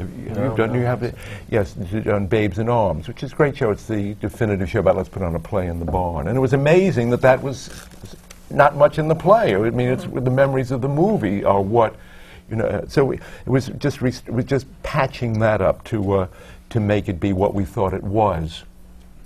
[0.00, 0.72] Have you, have you No, done?
[0.72, 0.78] no.
[0.78, 1.14] You have.
[1.50, 3.70] Yes, you done Babes in Arms, which is a great show.
[3.70, 6.40] It's the definitive show about let's put on a play in the barn, and it
[6.40, 7.70] was amazing that that was
[8.50, 9.54] not much in the play.
[9.54, 11.94] I mean, it's the memories of the movie are what
[12.50, 12.64] you know.
[12.66, 16.26] uh, So it was just rest- was just patching that up to uh,
[16.70, 18.64] to make it be what we thought it was,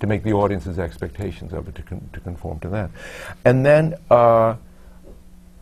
[0.01, 2.89] to make the audience's expectations of it to, con- to conform to that,
[3.45, 3.95] and then.
[4.11, 4.55] Uh,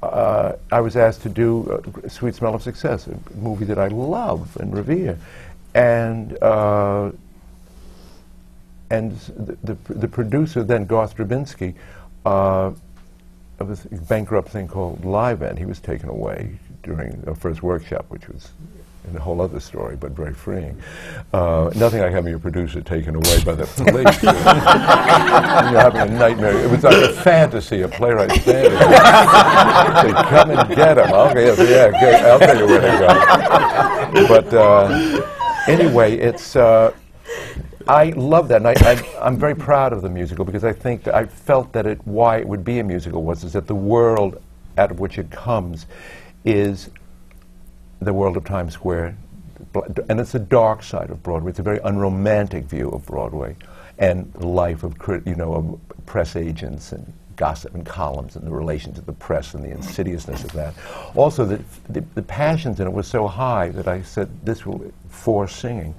[0.04, 3.88] uh, I was asked to do uh, Sweet Smell of Success, a movie that I
[3.88, 5.18] love and revere.
[5.74, 7.12] And, uh,
[8.90, 11.76] and the, the, the producer, then Garth Drabinsky,
[12.26, 12.72] uh,
[13.60, 18.28] of this bankrupt thing called Livent, he was taken away during our first workshop, which
[18.28, 18.52] was
[19.16, 20.82] a whole other story, but very freeing.
[21.34, 24.24] Uh, nothing like having your producer taken away by the police.
[24.24, 24.34] You're
[25.82, 26.58] having a nightmare.
[26.58, 28.76] It was like a fantasy, a playwright's fantasy.
[30.08, 31.12] Say, come and get him.
[31.12, 34.28] Okay, yeah, okay, I'll tell you where they go.
[34.28, 35.22] But uh,
[35.68, 36.94] anyway, it's uh,
[37.88, 41.04] I love that, and I, I, I'm very proud of the musical because I think
[41.04, 43.76] that I felt that it, why it would be a musical was is that the
[43.76, 44.42] world
[44.78, 45.86] out of which it comes
[46.46, 46.90] is
[48.04, 49.18] the world of Times Square,
[50.10, 51.52] and it's the dark side of Broadway.
[51.52, 53.56] It's a very unromantic view of Broadway
[53.98, 54.96] and the life of
[55.26, 59.54] you know of press agents and gossip and columns and the relation to the press
[59.54, 60.74] and the insidiousness of that.
[61.16, 64.92] Also, the, the, the passions in it was so high that I said this will
[65.10, 65.96] force singing.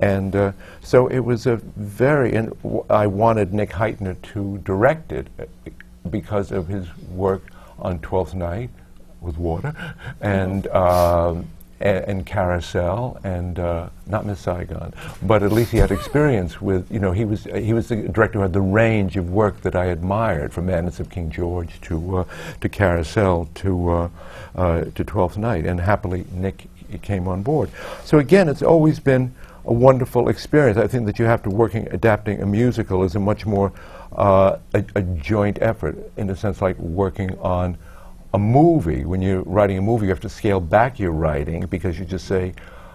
[0.00, 2.56] And uh, so it was a very, and
[2.88, 5.70] I wanted Nick Hytner to direct it uh,
[6.08, 7.42] because of his work
[7.80, 8.70] on Twelfth Night
[9.20, 9.74] with Water
[10.20, 11.48] and, um,
[11.80, 14.92] and, and Carousel and uh, not Miss Saigon,
[15.22, 18.38] but at least he had experience with, you know, he was, he was the director
[18.38, 22.18] who had the range of work that I admired from Madness of King George to,
[22.18, 22.24] uh,
[22.60, 24.08] to Carousel to, uh,
[24.54, 25.66] uh, to Twelfth Night.
[25.66, 26.68] And happily, Nick
[27.02, 27.70] came on board.
[28.04, 30.78] So again, it's always been a wonderful experience.
[30.78, 33.72] I think that you have to working adapting a musical is a much more
[34.12, 37.76] uh, a, a joint effort in a sense like working on
[38.38, 39.04] a movie.
[39.04, 42.26] When you're writing a movie, you have to scale back your writing because you just
[42.26, 42.54] say,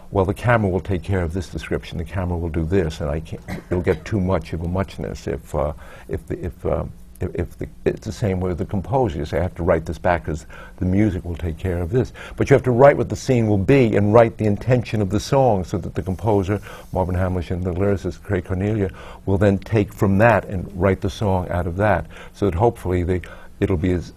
[0.09, 1.97] well, the camera will take care of this description.
[1.97, 3.41] The camera will do this, and I can't.
[3.69, 5.73] You'll get too much of a muchness if uh,
[6.07, 9.17] if the, if um, if, if the, it's the same way with the composer.
[9.17, 10.45] You say, I have to write this back because
[10.77, 12.13] the music will take care of this.
[12.37, 15.09] But you have to write what the scene will be and write the intention of
[15.09, 18.91] the song so that the composer, Marvin Hamlisch, and the lyricist, Craig Carnelia,
[19.25, 22.05] will then take from that and write the song out of that.
[22.33, 23.21] So that hopefully the,
[23.60, 24.14] it'll be as,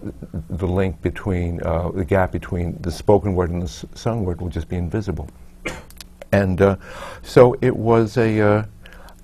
[0.49, 4.41] the link between, uh, the gap between the spoken word and the s- sung word
[4.41, 5.29] will just be invisible.
[6.31, 6.75] And uh,
[7.21, 8.65] so it was a, uh,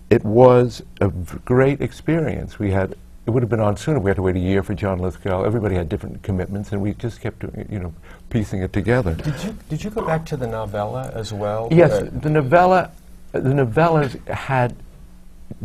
[0.09, 2.59] it was a great experience.
[2.59, 2.95] We had,
[3.25, 3.99] it would have been on sooner.
[3.99, 5.43] We had to wait a year for John Lithgow.
[5.43, 7.93] Everybody had different commitments, and we just kept doing you know,
[8.29, 9.15] piecing it together.
[9.15, 11.67] Did you, did you go back to the novella as well?
[11.71, 12.91] Yes, the novella,
[13.31, 14.75] the novellas had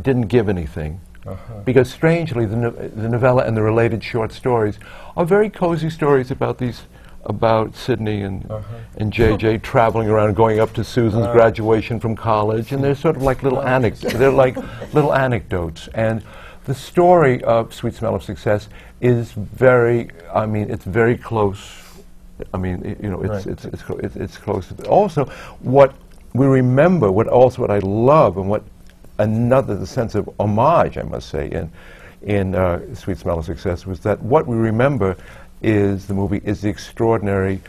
[0.03, 1.01] didn't give anything.
[1.29, 1.61] Uh-huh.
[1.64, 4.79] Because strangely, the, no- the novella and the related short stories
[5.16, 6.83] are very cozy stories about these,
[7.24, 8.74] about Sydney and, uh-huh.
[8.97, 11.33] and JJ traveling around, going up to Susan's uh-huh.
[11.33, 14.14] graduation from college, and they're sort of like little anecdotes.
[14.14, 14.57] They're like
[14.95, 16.22] little anecdotes, and
[16.64, 18.68] the story of Sweet Smell of Success
[19.01, 20.11] is very.
[20.35, 21.83] I mean, it's very close.
[22.53, 23.55] I mean, i you know, it's Right.
[23.55, 24.72] it's it's, it's it's close.
[24.89, 25.24] Also,
[25.61, 25.95] what
[26.35, 28.62] we remember, what also what I love, and what
[29.19, 31.71] another the sense of homage, I must say, in
[32.23, 35.16] in uh, Sweet Smell of Success was that what we remember
[35.62, 37.61] is the movie is the extraordinary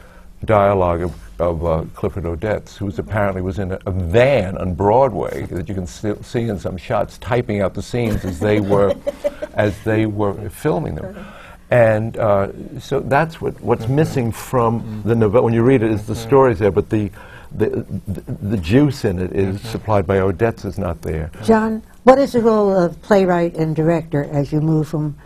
[0.45, 5.45] dialogue of, of uh, Clifford Odets, who apparently was in a, a van on Broadway
[5.47, 8.95] that you can still see in some shots, typing out the scenes as they were
[9.53, 11.25] as they were filming them.
[11.71, 15.43] And uh, so that's what, what's missing from the novella.
[15.43, 17.11] When you read it, is the stories there, but the,
[17.51, 21.31] the, the, the juice in it is supplied by Odets is not there.
[21.43, 25.17] John, what is the role of playwright and director as you move from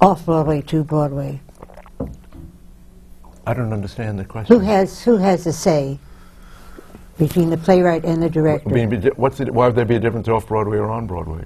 [0.00, 1.40] off Broadway to Broadway?
[3.46, 4.54] I don't understand the question.
[4.56, 5.98] Who has who has a say
[7.18, 8.68] between the playwright and the I director?
[8.70, 11.44] mean, be- what's the, why would there be a difference off Broadway or on Broadway?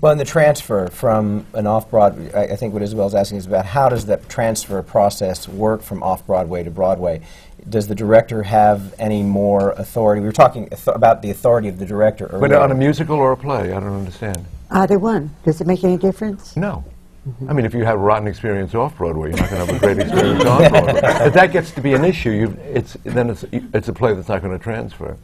[0.00, 3.66] Well, in the transfer from an off-Broadway, I, I think what Isabel's asking is about
[3.66, 7.22] how does that transfer process work from off-Broadway to Broadway?
[7.68, 10.20] Does the director have any more authority?
[10.20, 12.48] We were talking about the authority of the director earlier.
[12.48, 14.44] But on a musical or a play, I don't understand.
[14.70, 15.34] Either one.
[15.44, 16.56] Does it make any difference?
[16.56, 16.84] No.
[17.28, 17.50] Mm-hmm.
[17.50, 19.76] I mean, if you have a rotten experience off Broadway, you're not going to have
[19.76, 21.00] a great experience on Broadway.
[21.26, 24.28] If that gets to be an issue, you it's, then it's, it's a play that's
[24.28, 25.16] not going to transfer.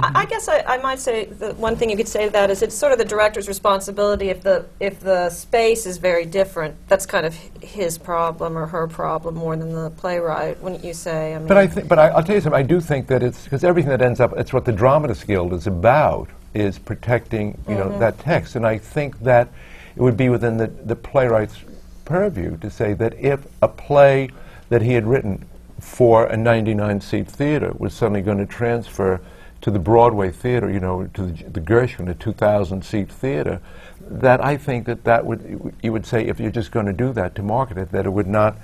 [0.00, 2.50] I, I guess I, I might say the one thing you could say to that
[2.50, 6.76] is it's sort of the director's responsibility if the if the space is very different.
[6.88, 11.34] That's kind of his problem or her problem more than the playwright, wouldn't you say?
[11.34, 12.58] I mean, But I think, but I, I'll tell you something.
[12.58, 15.52] I do think that it's because everything that ends up, it's what the Dramatists Guild
[15.52, 18.00] is about, is protecting, you know, mm-hmm.
[18.00, 18.56] that text.
[18.56, 19.48] And I think that
[19.96, 21.58] it would be within the, the playwright's
[22.04, 24.28] purview to say that if a play
[24.68, 25.44] that he had written
[25.80, 29.20] for a 99-seat theater was suddenly going to transfer
[29.62, 33.60] to the Broadway theater, you know, to the, the Gershwin, the 2,000-seat theater,
[34.00, 37.12] that I think that that would, you would say, if you're just going to do
[37.12, 38.56] that to market it, that it would not,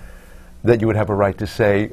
[0.65, 1.93] that you would have a right to say,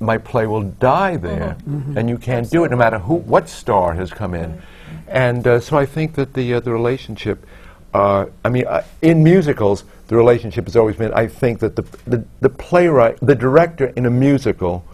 [0.00, 1.56] my play will die there,
[1.96, 4.62] and you can't do it no matter who, what star has come in.
[5.08, 7.44] And uh, so I think that the uh, the relationship,
[7.92, 11.12] uh, I mean, uh, in musicals, the relationship has always been.
[11.12, 14.84] I think that the, the the playwright, the director in a musical,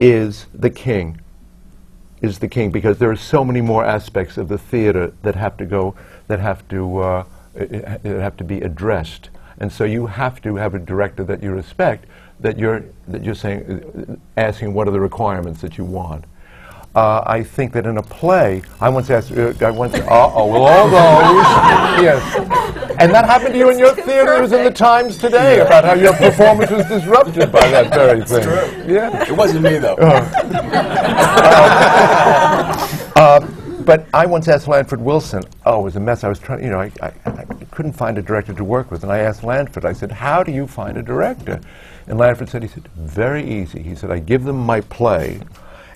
[0.00, 1.20] is the king.
[2.24, 5.58] Is the king because there are so many more aspects of the theater that have
[5.58, 5.94] to go,
[6.26, 7.64] that have to uh, i-
[8.02, 9.28] that have to be addressed,
[9.60, 12.06] and so you have to have a director that you respect,
[12.40, 13.60] that you're that you're saying,
[14.08, 16.24] uh, asking what are the requirements that you want.
[16.94, 20.46] Uh, I think that in a play, I once asked, uh, I once, uh oh,
[20.46, 20.92] well, all those,
[22.02, 22.22] yes.
[23.00, 24.34] And that happened to you in your theater.
[24.34, 28.22] It was in the Times today about how your performance was disrupted by that very
[28.22, 28.42] thing.
[28.42, 28.94] True.
[28.94, 29.24] Yeah.
[29.24, 29.96] It wasn't me, though.
[33.16, 33.40] Uh,
[33.84, 36.24] but I once asked Lanford Wilson, oh, it was a mess.
[36.24, 39.04] I was trying, you know, I, I, I couldn't find a director to work with.
[39.04, 41.60] And I asked Lanford, I said, how do you find a director?
[42.06, 43.82] And Lanford said, he said, very easy.
[43.82, 45.40] He said, I give them my play,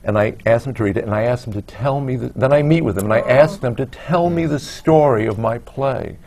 [0.04, 2.28] and I ask them to read it, and I ask them to tell me, the,
[2.30, 5.38] then I meet with them, and I ask them to tell me the story of
[5.38, 6.18] my play.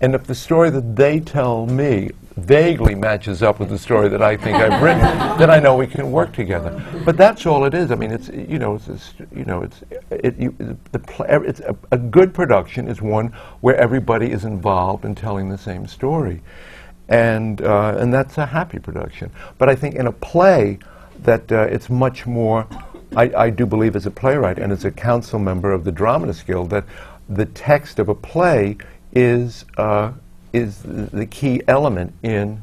[0.00, 4.22] And if the story that they tell me vaguely matches up with the story that
[4.22, 5.00] I think I've written,
[5.38, 6.82] then I know we can work together.
[7.04, 7.90] But that's all it is.
[7.90, 10.54] I mean, it's you know, it's, it's you know, it's it, you,
[10.92, 13.28] the pl- it's a, a good production is one
[13.60, 16.42] where everybody is involved in telling the same story,
[17.08, 19.30] and uh, and that's a happy production.
[19.58, 20.78] But I think in a play
[21.20, 22.66] that uh, it's much more.
[23.16, 26.42] I, I do believe as a playwright and as a council member of the Dramatists
[26.42, 26.84] Guild that
[27.28, 28.76] the text of a play
[29.12, 30.12] is uh,
[30.52, 32.60] is the key element in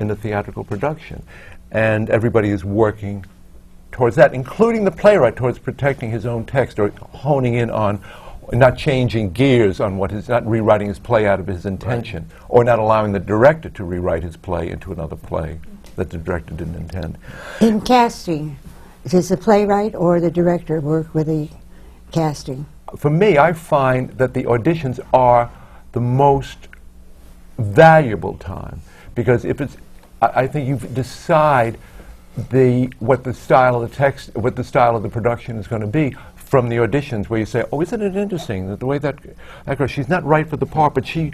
[0.00, 1.22] in a theatrical production,
[1.70, 3.24] and everybody is working
[3.90, 8.02] towards that, including the playwright towards protecting his own text or honing in on.
[8.52, 12.64] Not changing gears on what is, not rewriting his play out of his intention, or
[12.64, 15.60] not allowing the director to rewrite his play into another play
[15.94, 17.16] that the director didn't intend.
[17.60, 18.58] In casting,
[19.06, 21.48] does the playwright or the director work with the
[22.12, 22.66] casting?
[22.96, 25.50] for me, I find that the auditions are
[25.92, 26.68] the most
[27.58, 28.80] valuable time
[29.14, 29.76] because if it's,
[30.20, 31.78] I, I think you decide
[32.50, 35.82] the what the style of the text, what the style of the production is going
[35.82, 38.96] to be from the auditions, where you say, "Oh, isn't it interesting that the way
[38.98, 39.18] that
[39.66, 41.32] that girl, she's not right for the part, but she."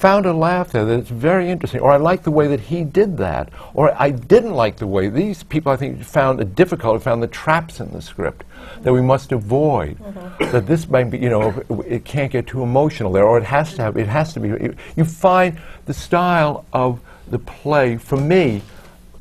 [0.00, 3.16] Found a laugh there that's very interesting, or I like the way that he did
[3.16, 7.22] that, or I didn't like the way these people I think found it difficult, found
[7.22, 8.44] the traps in the script
[8.82, 9.96] that we must avoid.
[10.38, 13.72] That this might be, you know, it can't get too emotional there, or it has
[13.76, 14.50] to have, it has to be.
[14.50, 18.60] it- you find the style of the play, for me,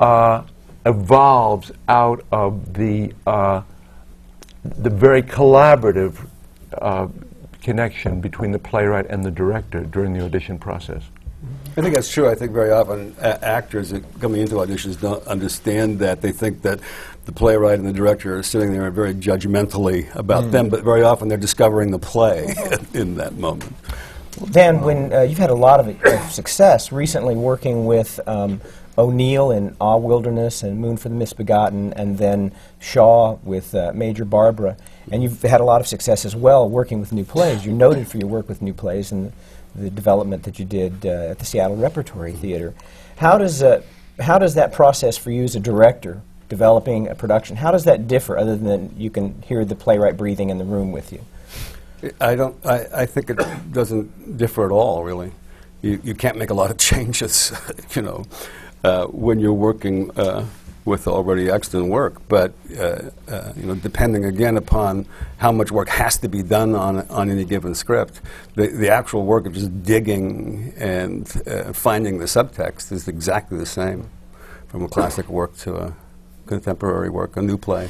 [0.02, 0.42] uh,
[0.86, 3.62] evolves out of the uh,
[4.64, 6.18] the very collaborative
[6.80, 7.08] uh,
[7.66, 11.02] connection between the playwright and the director during the audition process.
[11.76, 12.30] I think that's true.
[12.30, 16.22] I think very often a- actors that coming into auditions don't understand that.
[16.22, 16.80] They think that
[17.26, 21.28] the playwright and the director are sitting there very judgmentally about them, but very often
[21.28, 22.54] they're discovering the play
[22.94, 23.76] in that moment.
[24.52, 28.62] Dan, when uh, you've had a lot of, of success recently working with um,
[28.98, 34.24] O'Neill in Awe Wilderness and Moon for the Misbegotten, and then Shaw with uh, Major
[34.24, 34.78] Barbara,
[35.12, 37.66] and you've had a lot of success as well working with new plays.
[37.66, 39.32] You're noted for your work with new plays and
[39.76, 42.74] the development that you did uh, at the Seattle Repertory Theater.
[43.18, 43.82] How does uh,
[44.20, 48.08] how does that process for you as a director, developing a production, how does that
[48.08, 51.22] differ other than you can hear the playwright breathing in the room with you?
[52.22, 52.56] I don't.
[52.66, 53.40] I, I think it
[53.72, 55.32] doesn't differ at all, really.
[55.82, 57.52] You, you can't make a lot of changes,
[57.96, 58.26] you know,
[58.84, 60.46] uh, when you're working uh,
[60.86, 62.22] with already extant work.
[62.28, 65.08] But uh, uh, you know, depending again upon
[65.38, 68.22] how much work has to be done on on any given script,
[68.54, 73.66] the the actual work of just digging and uh, finding the subtext is exactly the
[73.66, 74.10] same,
[74.68, 75.94] from a classic work to a
[76.46, 77.90] contemporary work, a new play.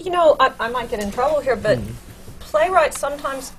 [0.00, 1.78] You know, I, I might get in trouble here, but
[2.38, 3.52] playwrights sometimes,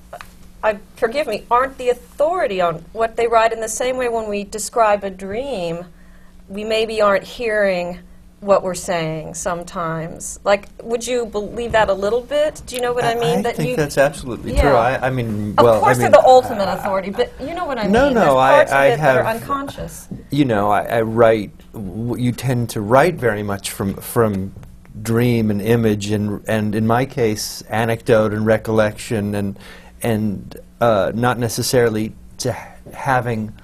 [0.64, 3.52] I forgive me, aren't the authority on what they write.
[3.52, 5.84] In the same way, when we describe a dream,
[6.48, 8.00] we maybe aren't hearing
[8.42, 10.38] what we're saying sometimes.
[10.44, 12.60] Like, would you believe that a little bit?
[12.66, 13.38] Do you know what I, mean?
[13.38, 14.62] I that think you, that's absolutely Yeah.
[14.62, 14.70] true.
[14.72, 17.64] I, I mean, Of well, course, I mean, they're the ultimate authority, but you know
[17.64, 18.14] what I No, mean.
[18.14, 20.08] no, There's I- I of it that are have- unconscious.
[20.30, 21.52] you know, I, I write.
[21.72, 24.52] W- you tend to write very much from from
[25.00, 29.56] dream and image, and and in my case, anecdote and recollection, and
[30.02, 32.52] and uh, not necessarily to
[32.92, 33.54] having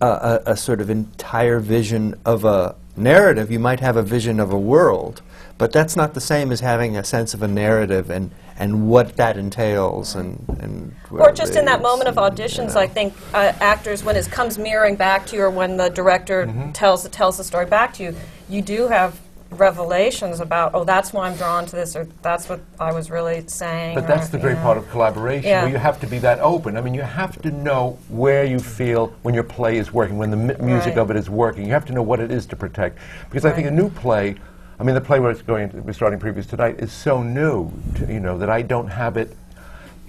[0.00, 3.50] a, a, a sort of entire vision of a narrative.
[3.50, 5.22] You might have a vision of a world,
[5.58, 9.16] but that's not the same as having a sense of a narrative and and what
[9.16, 14.04] that entails, and and Or just in that moment of auditions, I think uh, actors,
[14.04, 16.70] when it comes mirroring back to you, or when the director Mm-hmm.
[16.72, 18.16] tells tells the story back to you,
[18.48, 19.20] you do have
[19.58, 23.44] revelations about, oh, that's why I'm drawn to this, or that's what I was really
[23.46, 23.94] saying.
[23.94, 24.62] But that's the great know.
[24.62, 25.62] part of collaboration, Yeah.
[25.62, 26.76] where you have to be that open.
[26.76, 30.30] I mean, you have to know where you feel when your play is working, when
[30.30, 30.98] the mi- music Right.
[31.02, 31.66] of it is working.
[31.66, 32.98] You have to know what it is to protect.
[33.30, 34.36] Because I think a new play,
[34.78, 38.20] I mean, the play we're going, we're starting previous tonight is so new, to, you
[38.20, 39.36] know, that I don't have it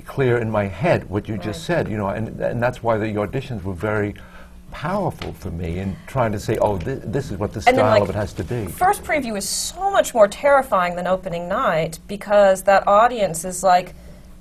[0.06, 3.08] clear in my head what you just said, you know, and, and that's why the
[3.16, 4.14] auditions were very
[4.76, 7.76] powerful for me in trying to say, oh, thi- this is what the And then,
[7.86, 8.66] style like, of it has to be.
[8.68, 13.96] First preview is so much more terrifying than opening night because that audience is like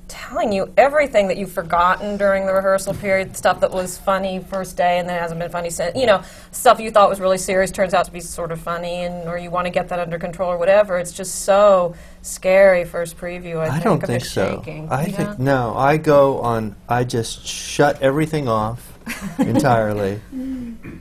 [0.09, 4.76] telling you everything that you've forgotten during the rehearsal period, stuff that was funny first
[4.76, 5.97] day and then hasn't been funny since.
[5.97, 9.05] You know, stuff you thought was really serious turns out to be sort of funny,
[9.05, 10.99] and or you want to get that under control or whatever.
[10.99, 13.59] It's just so scary first preview.
[13.61, 14.57] I, I think, don't of think it so.
[14.57, 14.91] shaking.
[14.91, 15.16] I Yeah.
[15.16, 15.74] think no.
[15.76, 16.74] I go on.
[16.89, 18.93] I just shut everything off
[19.38, 20.20] entirely,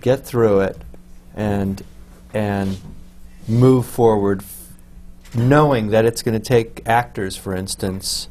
[0.01, 0.77] get through it,
[1.35, 1.81] and
[2.33, 2.77] and
[3.47, 4.69] move forward, f-
[5.35, 8.27] knowing that it's going to take actors, for instance,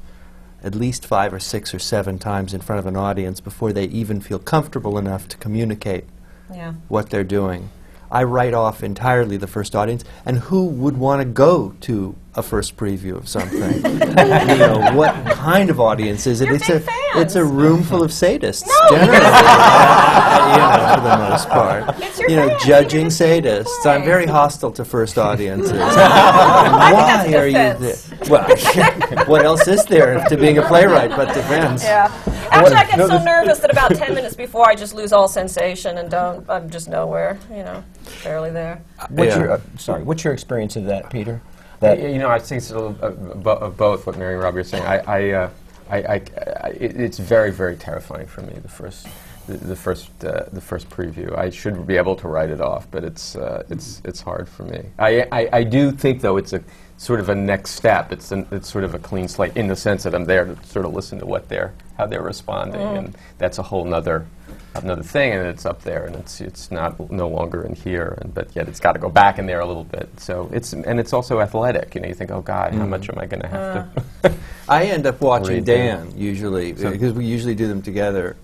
[0.63, 3.85] at least five or six or seven times in front of an audience before they
[3.85, 6.05] even feel comfortable enough to communicate
[6.53, 6.75] Yeah.
[6.89, 7.71] what they're doing.
[8.13, 12.43] I write off entirely the first audience, and who would want to go to a
[12.43, 13.59] first preview of something?
[13.85, 16.47] you know, what kind of audience is it?
[16.47, 17.17] You're it's a fans.
[17.17, 19.17] it's a room full of sadists, No, generally.
[20.53, 22.03] you know, for the most part.
[22.03, 22.65] It's your you know, fans.
[22.65, 23.87] judging You get to sadists.
[23.87, 25.73] I'm very hostile to first audiences.
[25.81, 27.97] Why are you there?
[28.29, 28.47] Well,
[29.27, 31.83] what else is there to being a playwright but defense?
[31.85, 32.11] Yeah.
[32.51, 35.99] Actually, I get so nervous that about 10 minutes before I just lose all sensation
[35.99, 37.83] and don't, I'm just nowhere, you know,
[38.23, 38.83] barely there.
[39.09, 39.39] What's Yeah.
[39.39, 41.41] your, uh, sorry, what's your experience of that, Peter?
[41.81, 44.35] Y- That you know, I think it's a little uh, bo- of both what Mary
[44.35, 44.85] and Robbie are saying.
[44.85, 45.51] I, I, uh,
[45.91, 48.53] I, I, I it, it's very, very terrifying for me.
[48.63, 49.07] The first,
[49.53, 51.37] the, the first, uh, the first preview.
[51.37, 54.65] I should be able to write it off, but it's, uh, it's, it's hard for
[54.65, 54.85] me.
[54.99, 56.63] I, I, I do think though it's a
[57.03, 58.13] sort of a next step.
[58.13, 60.65] It's, an, it's sort of a clean slate in the sense that I'm there to
[60.65, 64.27] sort of listen to what they're, how they're responding, and that's a whole nother.
[64.75, 68.33] Another thing, and it's up there, and it's it's not no longer in here, and
[68.33, 70.09] but yet it's got to go back in there a little bit.
[70.19, 71.95] So it's and it's also athletic.
[71.95, 74.35] You know, you think, oh God, how much am I going to have to?
[74.71, 78.35] I end up watching Read Dan usually because we usually do them together,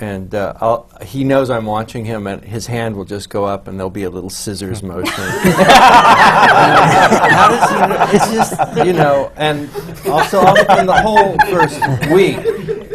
[0.00, 3.68] and uh, I'll, he knows I'm watching him, and his hand will just go up,
[3.68, 5.12] and there'll be a little scissors motion.
[7.34, 8.16] How does he?
[8.16, 8.54] It's just
[8.86, 9.68] you know, and
[10.06, 11.80] also I'll spend the whole first
[12.10, 12.38] week,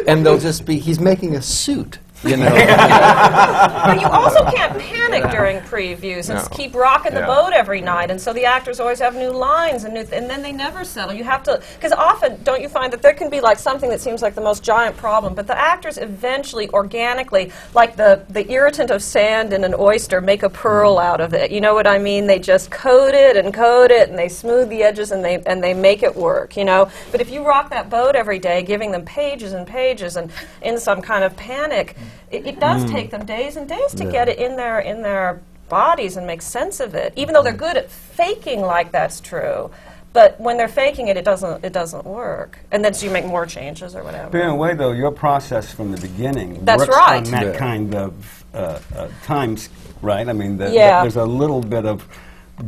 [0.08, 2.50] and they'll just be he's making a suit, you know.
[2.50, 6.48] But you also can't panic during previews and No.
[6.56, 8.10] keep rocking the boat every night.
[8.10, 10.84] And so the actors always have new lines and new, th- and then they never
[10.84, 11.14] settle.
[11.14, 14.00] You have to, because often don't you find that there can be like something that
[14.00, 18.90] seems like the most giant problem, but the actors eventually, organically, like the the irritant
[18.90, 21.06] of sand in an oyster, make a pearl mm-hmm.
[21.06, 21.50] out of it.
[21.50, 22.26] You know what I mean?
[22.26, 25.62] They just coat it and coat it, and they smooth the edges, and they and
[25.62, 26.56] they make it work.
[26.56, 26.90] You know.
[27.12, 30.30] But if you rock that boat every day, giving them pages and pages, and
[30.62, 31.96] in some kind of panic,
[32.30, 35.40] it, it does take them days and days to get it in their in their
[35.68, 37.12] bodies and make sense of it.
[37.16, 39.70] Even though they're good at faking like that's true,
[40.12, 42.58] but when they're faking it, it doesn't it doesn't work.
[42.70, 44.38] And then so you make more changes or whatever.
[44.38, 47.16] In a way, though, your process from the beginning That's works right.
[47.24, 47.56] on that Yeah.
[47.58, 49.68] kind of uh, uh, times,
[50.00, 50.28] right?
[50.28, 51.00] I mean, the, the- Yeah.
[51.02, 52.06] there's a little bit of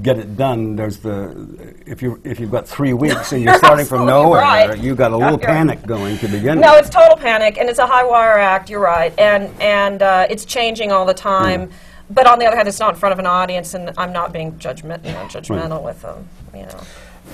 [0.02, 0.76] get it done.
[0.76, 4.40] There's the if you if you've got three weeks and you're You're starting from nowhere,
[4.40, 4.78] right.
[4.78, 6.64] you got a little You're- panic going to begin with.
[6.66, 6.86] No, with.
[6.86, 8.68] it's total panic, and it's a high wire act.
[8.68, 11.70] You're right, and and uh, it's changing all the time.
[12.08, 14.32] But on the other hand, it's not in front of an audience, and I'm not
[14.32, 16.28] being judgment, you know, judgmental with them.
[16.54, 16.80] You know.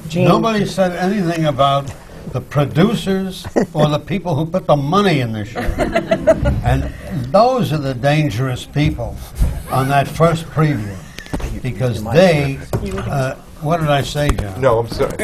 [0.09, 1.93] Gene, Nobody said anything about
[2.33, 5.61] the producers or the people who put the money in the show.
[6.65, 6.85] and
[7.33, 9.17] those are the dangerous people
[9.71, 10.97] on that first preview
[11.61, 12.59] because they.
[12.73, 14.61] Uh, what did I say, John?
[14.61, 15.17] No, I'm sorry.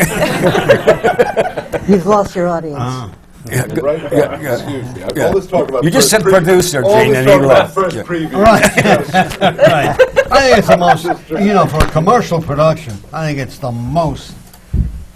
[1.89, 2.77] You've lost your audience.
[2.79, 3.13] Ah.
[3.47, 4.13] right back.
[4.13, 4.53] Yeah, yeah.
[4.55, 5.03] Excuse me.
[5.17, 5.27] Yeah.
[5.27, 7.45] All this talk about You just first said producer, all Gene, this and talk he
[7.47, 7.75] about left.
[7.75, 8.03] First Yeah.
[8.03, 8.33] preview.
[8.35, 8.63] Right.
[9.41, 9.97] right.
[10.31, 13.73] I think it's the most, you know, for a commercial production, I think it's the
[13.73, 14.35] most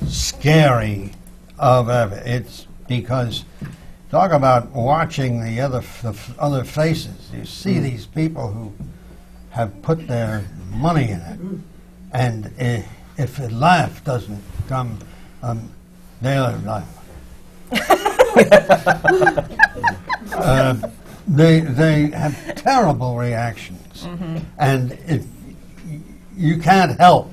[0.06, 1.12] scary
[1.58, 2.22] of ever.
[2.24, 3.44] It's because
[4.10, 7.30] talk about watching the other f- the f- other faces.
[7.34, 8.72] You see these people who
[9.50, 10.44] have put their
[10.74, 11.40] money in it,
[12.12, 12.84] and i
[13.18, 14.98] if a laugh doesn't come,
[15.42, 15.70] um,
[16.22, 16.88] they'll laugh.
[20.34, 20.74] uh,
[21.28, 24.06] they they have terrible reactions,
[24.58, 25.22] and it,
[26.36, 27.30] you can't help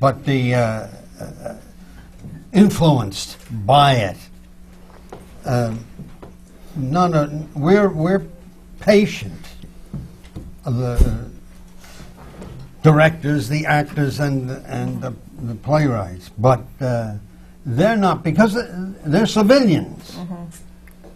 [0.00, 0.88] but be uh,
[1.20, 1.54] uh,
[2.52, 4.16] influenced by it.
[5.44, 5.84] Um,
[6.76, 8.22] none of, we're we're
[8.80, 9.46] patient.
[10.64, 11.31] Uh, The
[12.82, 17.14] directors, the actors, and and the, the playwrights, but uh,
[17.64, 18.54] they're not because
[19.04, 20.16] they're civilians.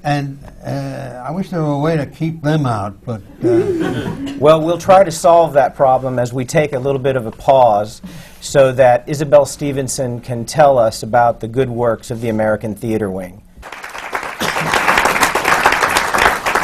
[0.04, 4.60] And uh, I wish there were a way to keep them out, but uh, Well,
[4.60, 8.02] we'll try to solve that problem as we take a little bit of a pause
[8.40, 13.10] so that Isabel Stevenson can tell us about the good works of the American Theater
[13.10, 13.42] Wing.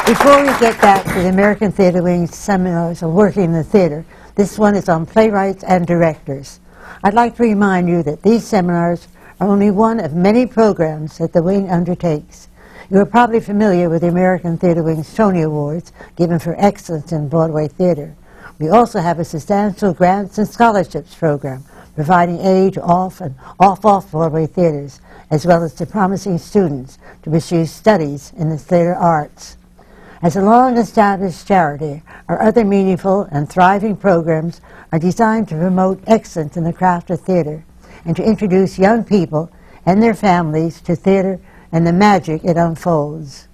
[0.07, 4.05] Before we get back to the American Theatre Wing's seminars on working in the theater,
[4.35, 6.61] this one is on playwrights and directors.
[7.05, 9.09] I'd like to remind you that these seminars
[9.41, 12.49] are only one of many programs that the Wing undertakes.
[12.91, 17.29] You are probably familiar with the American Theatre Wing's Tony Awards, given for excellence in
[17.29, 18.15] Broadway theater.
[18.59, 21.65] We also have a substantial grants and scholarships program,
[21.95, 27.31] providing aid to off and off-off Broadway theaters, as well as to promising students to
[27.31, 29.57] pursue studies in the theater arts.
[30.23, 34.61] As a long-established charity, our other meaningful and thriving programs
[34.93, 37.65] are designed to promote excellence in the craft of theater
[38.05, 39.51] and to introduce young people
[39.85, 41.41] and their families to theater
[41.73, 43.49] and the magic it unfolds.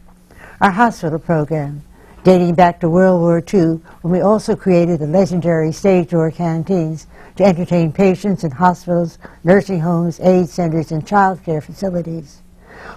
[0.60, 1.80] Our hospital program,
[2.22, 7.06] dating back to World War II, when we also created the legendary stage door canteens
[7.36, 12.42] to entertain patients in hospitals, nursing homes, aid centers, and child care facilities.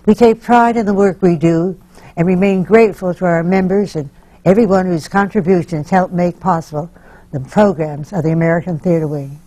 [0.05, 1.79] We take pride in the work we do
[2.21, 4.07] and remain grateful to our members and
[4.45, 6.87] everyone whose contributions help make possible
[7.31, 9.39] the programs of the American Theatre Wing.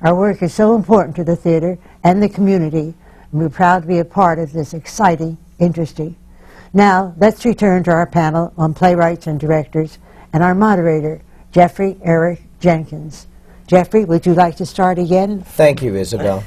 [0.00, 2.94] Our work is so important to the theater and the community,
[3.30, 6.14] and we're proud to be a part of this exciting industry.
[6.72, 9.98] Now, let's return to our panel on playwrights and directors
[10.32, 11.20] and our moderator,
[11.52, 13.26] Jeffrey Eric Jenkins.
[13.66, 15.42] Jeffrey, would you like to start again?
[15.42, 16.42] Thank you, Isabel.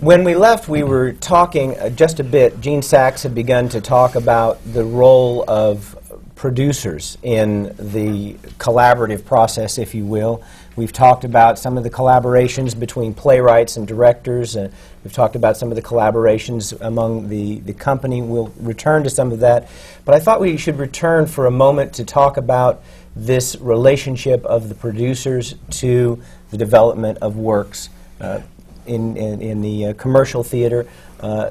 [0.00, 2.60] When we left, we were talking uh, just a bit.
[2.60, 5.98] Gene Saks had begun to talk about the role of
[6.36, 10.40] producers in the collaborative process, if you will.
[10.76, 14.56] We've talked about some of the collaborations between playwrights and directors.
[14.56, 14.70] Uh,
[15.02, 18.22] we've talked about some of the collaborations among the, the company.
[18.22, 19.68] We'll return to some of that.
[20.04, 22.84] But I thought we should return for a moment to talk about
[23.16, 26.22] this relationship of the producers to
[26.52, 27.88] the development of works.
[28.20, 28.42] Uh,
[28.88, 30.86] in, in, in the uh, commercial theater.
[31.20, 31.50] Uh,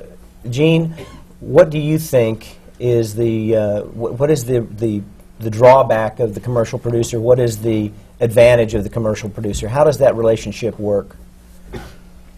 [0.50, 0.94] Gene,
[1.40, 5.02] what do you think is the uh, wh- what is the, the
[5.40, 7.20] the drawback of the commercial producer?
[7.20, 9.68] What is the advantage of the commercial producer?
[9.68, 11.16] How does that relationship work?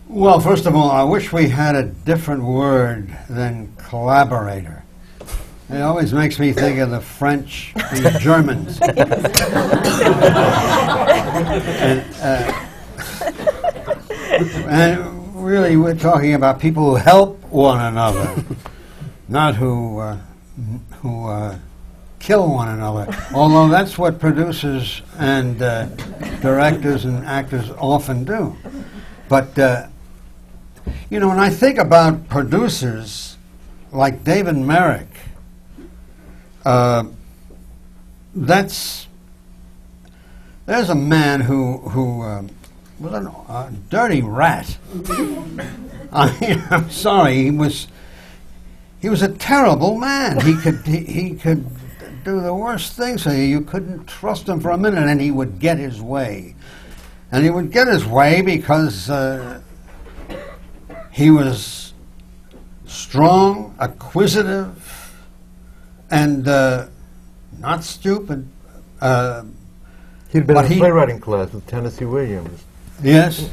[0.08, 4.84] Well, first of all, I wish we had a different word than collaborator.
[5.70, 8.80] It always makes me think of the French, the Germans.
[11.80, 12.69] and, uh,
[14.40, 18.44] and really, we're talking about people who help one another,
[19.28, 20.18] not who uh,
[21.02, 21.58] who uh,
[22.20, 23.08] kill one another.
[23.34, 25.86] Although that's what producers and uh,
[26.42, 28.56] directors and actors often do.
[29.28, 29.88] But uh,
[31.10, 33.38] you know, when I think about producers
[33.92, 35.08] like David Merrick,
[36.66, 37.06] uh,
[38.36, 39.08] that's
[40.66, 42.50] there's a man who who um,
[43.00, 44.78] was a uh, dirty rat.
[46.12, 47.88] I, I'm sorry, he was
[49.02, 50.40] he was a terrible man.
[50.42, 51.66] He could he, he could
[52.24, 53.44] do the worst things to you.
[53.44, 56.56] You couldn't trust him for a minute, and he would get his way.
[57.32, 59.62] And he would get his way because uh,
[61.12, 61.94] he was
[62.86, 65.16] strong, acquisitive,
[66.10, 66.88] and uh,
[67.60, 68.48] not stupid.
[69.00, 69.44] Uh,
[70.32, 72.64] He'd been in he- playwriting class with Tennessee Williams
[73.04, 73.50] yes,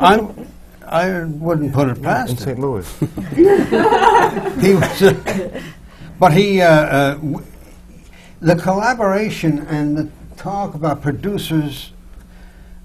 [0.00, 0.26] I
[0.86, 2.36] I wouldn't put it in past him.
[2.38, 2.58] St.
[2.58, 2.98] Louis.
[4.60, 5.60] he was, uh,
[6.18, 7.44] but he, uh, uh, w-
[8.40, 11.92] the collaboration and the talk about producers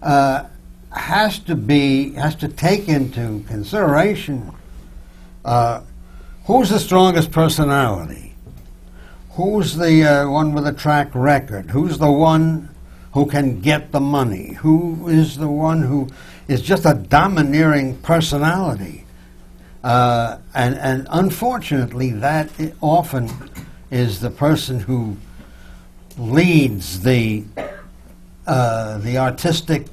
[0.01, 0.45] uh,
[0.91, 4.51] has to be has to take into consideration
[5.45, 5.81] uh,
[6.45, 8.35] who's the strongest personality,
[9.31, 12.69] who's the uh, one with a track record, who's the one
[13.13, 16.07] who can get the money, who is the one who
[16.47, 19.05] is just a domineering personality.
[19.83, 22.49] Uh, and, and unfortunately, that
[22.81, 23.29] often
[23.91, 25.15] is the person who
[26.17, 27.43] leads the,
[28.47, 29.85] uh, the artistic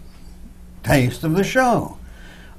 [0.82, 1.98] taste of the show.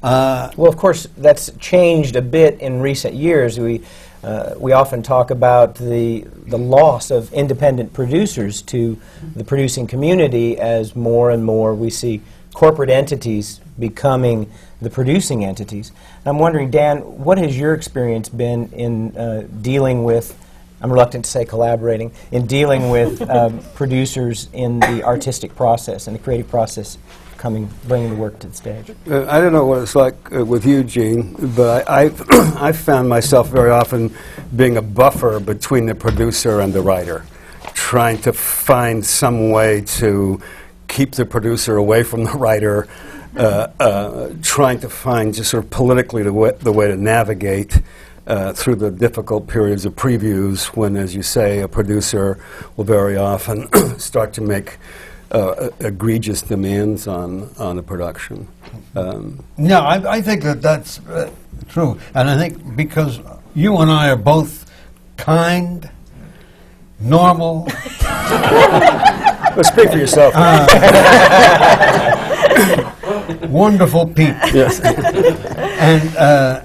[0.03, 3.59] Uh, Well, of course, that's changed a bit in recent years.
[3.59, 3.82] We,
[4.24, 8.99] uh, we often talk about the, the loss of independent producers to
[9.36, 12.22] the producing community as more and more we see
[12.53, 14.51] corporate entities becoming
[14.82, 15.91] the producing entities.
[16.26, 20.38] I'm wondering, Dan, what has your experience been in uh, dealing with,
[20.82, 26.15] I'm reluctant to say collaborating, in dealing with um, producers in the artistic process and
[26.15, 26.97] the creative process
[27.41, 28.91] coming, bringing the work to the stage?
[29.09, 32.77] Uh, I don't know what it's like uh, with you, Gene, but I, I've, I've
[32.77, 34.13] found myself very often
[34.55, 37.25] being a buffer between the producer and the writer,
[37.73, 40.39] trying to find some way to
[40.87, 42.87] keep the producer away from the writer,
[43.35, 47.81] uh, uh, trying to find just sort of politically the way, the way to navigate
[48.27, 52.37] uh, through the difficult periods of previews when, as you say, a producer
[52.77, 53.67] will very often
[53.97, 54.77] start to make
[55.32, 58.47] uh, egregious demands on, on the production.
[58.95, 61.32] Um, No, I, I think that that's uh,
[61.69, 61.99] true.
[62.13, 63.19] And I think because
[63.55, 64.69] you and I are both
[65.17, 65.89] kind,
[66.99, 67.67] normal,
[69.55, 70.34] but speak for yourself.
[73.49, 74.49] wonderful people.
[74.53, 74.79] yes.
[74.82, 76.61] And uh,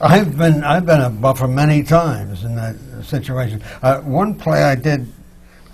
[0.00, 3.62] I've been I've been a buffer many times in that situation.
[3.82, 5.06] Uh, one play I did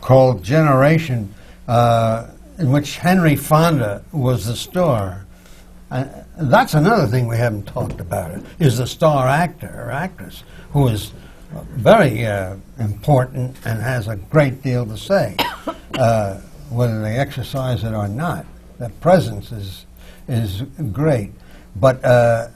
[0.05, 1.35] called Generation,
[1.67, 2.29] uh,
[2.59, 5.25] in which Henry Fonda was the star.
[6.37, 8.39] That's another thing we haven't talked about.
[8.59, 11.13] Is the star actor or actress who is
[11.71, 15.37] very uh, important and has a great deal to say,
[15.95, 16.35] uh,
[16.69, 18.45] whether they exercise it or not.
[18.79, 19.87] That presence is
[20.29, 21.33] is great.
[21.77, 22.49] But uh,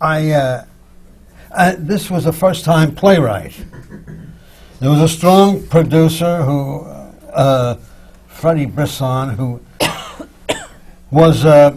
[0.00, 0.64] I, uh,
[1.50, 3.54] uh, this was a first-time playwright.
[4.78, 6.82] There was a strong producer who,
[7.32, 7.76] uh,
[8.26, 9.60] Freddie Brisson, who
[11.10, 11.74] was uh,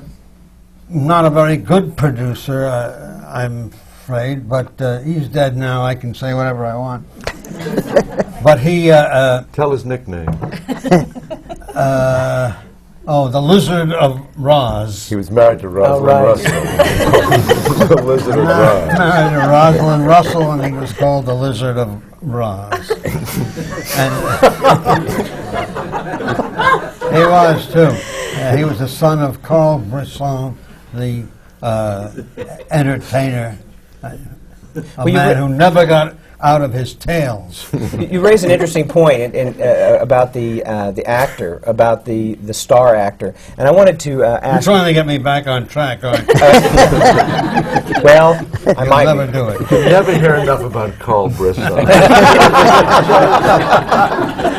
[0.90, 5.82] not a very good producer, uh, I'm afraid, but uh, he's dead now.
[5.82, 7.08] I can say whatever I want.
[8.44, 10.28] but he, uh, uh, Tell his nickname.
[11.74, 12.54] uh,
[13.08, 15.08] oh, the Lizard of Roz.
[15.08, 16.22] He was married to Rosalind right.
[16.22, 17.88] Russell.
[17.96, 18.98] the Lizard of Roz.
[18.98, 22.90] married to Rosalind Russell, and he was called the Lizard of Roz.
[23.96, 24.14] and
[27.16, 27.90] he was too.
[28.40, 30.58] Uh, he was the son of Carl Brisson,
[30.94, 31.26] the
[31.62, 32.12] uh,
[32.72, 33.58] entertainer,
[34.04, 34.16] uh,
[34.76, 37.72] a Well, man who never got out of his tales.
[37.74, 42.06] You you raise an interesting point in, in, uh, about the uh, the actor, about
[42.06, 45.48] the, the star actor, and I wanted to uh, You're trying to get me back
[45.48, 46.34] on track, aren't you?
[48.04, 48.34] well,
[48.66, 49.34] I You'll might never be.
[49.34, 49.72] do it.
[49.72, 51.64] You never hear enough about Carl Brisson.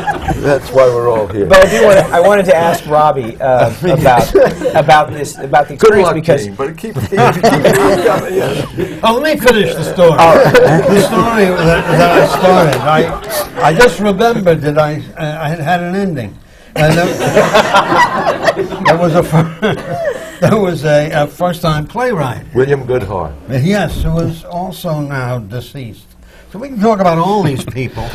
[0.37, 1.45] That's why we're all here.
[1.45, 4.33] But I do want to, I wanted to ask Robbie uh, about
[4.75, 8.33] about this about the Good experience luck, because team, but keep, keep, keep, keep coming.
[8.35, 8.99] Yeah.
[9.03, 10.17] Oh, let me finish the story.
[10.17, 13.61] the story that, that I started.
[13.61, 16.37] I, I just remembered that I, I had had an ending.
[16.73, 17.05] And there,
[18.85, 22.45] there was a fir- there was a, a first-time playwright.
[22.55, 23.35] William Goodhart.
[23.49, 26.07] Yes, who is also now deceased.
[26.51, 28.07] So we can talk about all these people.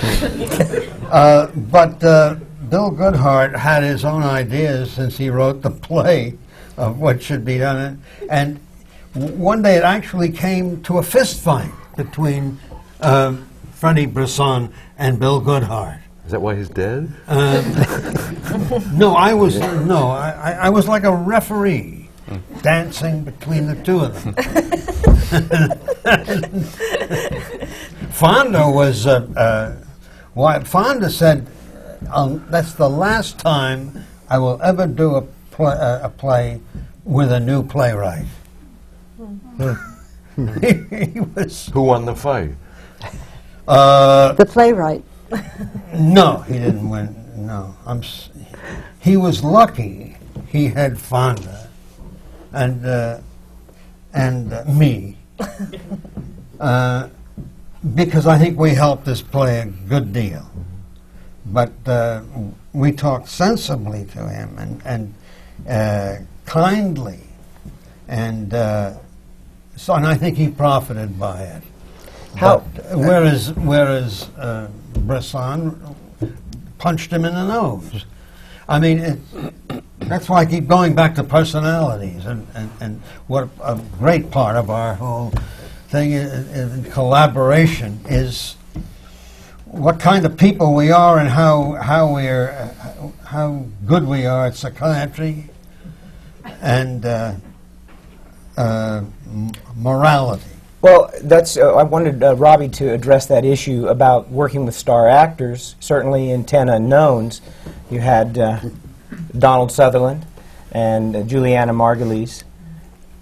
[1.11, 2.37] Uh, but uh,
[2.69, 6.37] Bill Goodhart had his own ideas since he wrote the play
[6.77, 8.03] of what should be done.
[8.29, 8.61] And
[9.15, 12.59] one day it actually came to a fist fight between
[13.01, 16.01] um, Freddie Brisson and Bill Goodhart.
[16.27, 17.13] Is that why he's dead?
[18.93, 22.09] No, I was no, I, I I was like a referee,
[22.63, 24.35] dancing between the two of them.
[28.11, 29.77] Fonda was, uh, uh,
[30.35, 31.47] why, Fonda said,
[32.13, 36.61] um, "That's the last time I will ever do a, pl- uh, a play
[37.05, 38.27] with a new playwright."
[40.61, 40.73] he,
[41.15, 42.53] he was Who won the fight?
[43.67, 45.03] uh, The playwright.
[45.95, 47.15] No, he didn't win.
[47.37, 47.99] No, I'm.
[47.99, 48.31] S-
[49.01, 50.17] he was lucky.
[50.49, 51.69] He had Fonda,
[52.53, 53.19] and uh,
[54.17, 55.17] and uh, me,
[56.59, 57.09] uh,
[57.95, 60.51] because I think we helped this play a good deal.
[61.47, 62.23] But uh,
[62.73, 65.15] we talked sensibly to him and and
[65.69, 67.21] uh, kindly,
[68.09, 68.95] and uh,
[69.77, 71.63] so and I think he profited by it.
[72.37, 74.69] How- But, whereas whereas uh,
[75.07, 75.95] Brisson
[76.79, 78.05] punched him in the nose.
[78.69, 79.19] I mean, it,
[80.01, 84.57] that's why I keep going back to personalities and, and, and what a great part
[84.57, 85.33] of our whole
[85.89, 88.57] thing in, in collaboration is
[89.67, 94.47] what kind of people we are and how how we're uh, how good we are
[94.47, 95.45] at psychiatry
[96.63, 97.35] and uh,
[98.57, 99.03] uh,
[99.75, 100.56] morality.
[100.87, 101.57] Well, that's.
[101.57, 105.75] Uh, I wanted uh, Robbie to address that issue about working with star actors.
[105.81, 107.41] Certainly, in Ten Unknowns,
[107.91, 108.61] you had uh,
[109.37, 110.25] Donald Sutherland
[110.71, 112.45] and uh, Julianna Margulies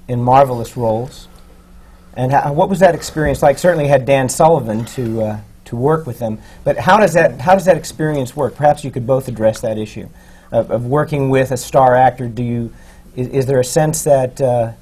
[0.08, 1.26] in marvelous roles.
[2.12, 3.56] And what was that experience like?
[3.56, 6.40] Certainly, had Dan Sullivan to uh, to work with them.
[6.64, 8.56] But how does that how does that experience work?
[8.56, 10.10] Perhaps you could both address that issue
[10.52, 12.28] of, of working with a star actor.
[12.28, 12.74] Do you
[13.16, 14.72] is, is there a sense that uh,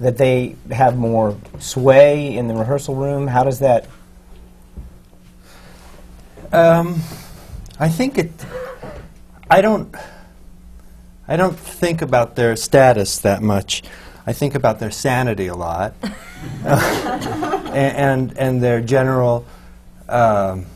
[0.00, 3.28] that they have more sway in the rehearsal room?
[3.28, 3.86] How does that?
[6.52, 7.00] Um,
[7.78, 8.32] I think it.
[9.50, 9.94] I don't.
[11.28, 13.82] I don't think about their status that much.
[14.26, 15.94] I think about their sanity a lot,
[16.64, 19.46] and and their general
[20.08, 20.66] um,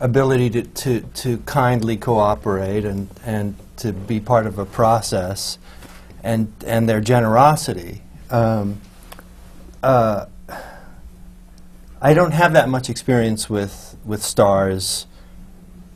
[0.00, 5.58] ability to, to, to kindly cooperate and, and to be part of a process
[6.22, 8.02] and, and their generosity.
[8.30, 8.80] Um,
[9.82, 10.26] uh,
[12.02, 15.06] I don't have that much experience with, with stars,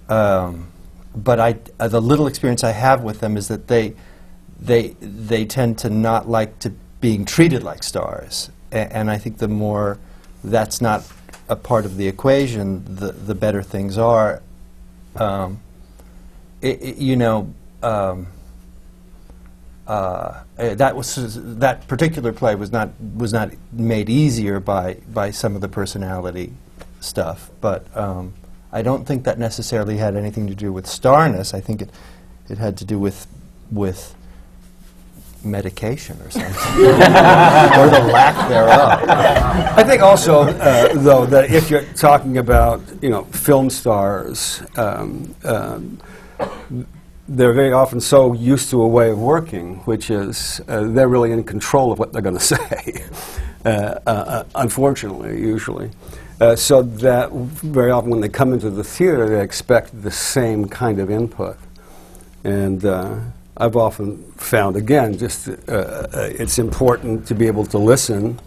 [0.08, 0.68] um,
[1.14, 3.94] but I, uh, the little experience I have with them is that they,
[4.60, 8.50] they, they tend to not like to being treated like stars.
[8.72, 9.98] A- and I think the more
[10.42, 11.06] that's not
[11.48, 14.42] a part of the equation, the, the better things are.
[15.16, 15.60] Um,
[16.62, 17.52] i- i- you know,
[17.82, 18.26] um,
[19.86, 25.30] uh, uh, that was that particular play was not was not made easier by by
[25.30, 26.52] some of the personality
[27.00, 28.32] stuff, but um,
[28.72, 31.52] I don't think that necessarily had anything to do with starness.
[31.52, 31.90] I think it
[32.48, 33.26] it had to do with
[33.70, 34.14] with
[35.44, 39.08] medication or something, or the lack thereof.
[39.78, 45.34] I think also, uh, though, that if you're talking about you know film stars, um,
[45.44, 46.00] um,
[47.28, 51.32] they're very often so used to a way of working, which is uh, they're really
[51.32, 53.04] in control of what they're going to say.
[53.64, 53.68] uh,
[54.06, 55.90] uh, unfortunately, usually.
[56.40, 60.68] Uh, so that very often when they come into the theater, they expect the same
[60.68, 61.56] kind of input.
[62.42, 63.20] And uh,
[63.56, 68.38] I've often found, again, just uh, uh, it's important to be able to listen.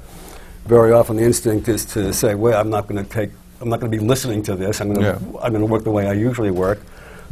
[0.66, 3.80] Very often, the instinct is to say, "Well, I'm not going to take, I'm not
[3.80, 4.82] going to be listening to this.
[4.82, 5.16] I'm going Yeah.
[5.42, 6.80] I'm going to work the way I usually work."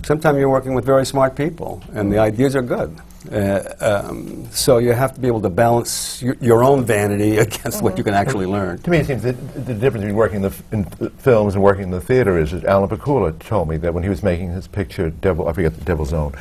[0.03, 2.95] Sometimes you're working with very smart people, and the ideas are good.
[3.31, 7.81] Uh, um, so you have to be able to balance your, your own vanity against
[7.81, 8.77] what you can actually learn.
[8.79, 9.33] To me, it seems that
[9.65, 12.37] the difference between working in the f- in th- films and working in the theater
[12.37, 15.53] is that Alan Pakula told me that when he was making his picture, Devil, I
[15.53, 16.35] forget the Devil's Own,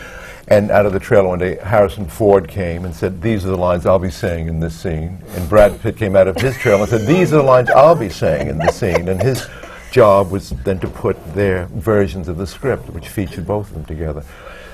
[0.48, 3.56] and out of the trailer one day, Harrison Ford came and said, "These are the
[3.56, 6.82] lines I'll be saying in this scene," and Brad Pitt came out of his trailer
[6.82, 9.46] and said, "These are the lines I'll be saying in this scene," and his
[9.94, 13.84] job was then to put their versions of the script, which featured both of them
[13.84, 14.24] together.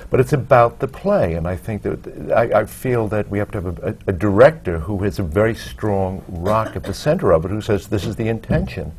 [0.08, 3.50] But it's about the play, and I think that I, I feel that we have
[3.50, 7.44] to have a, a, director who has a very strong rock at the center of
[7.44, 8.92] it, who says this is the intention,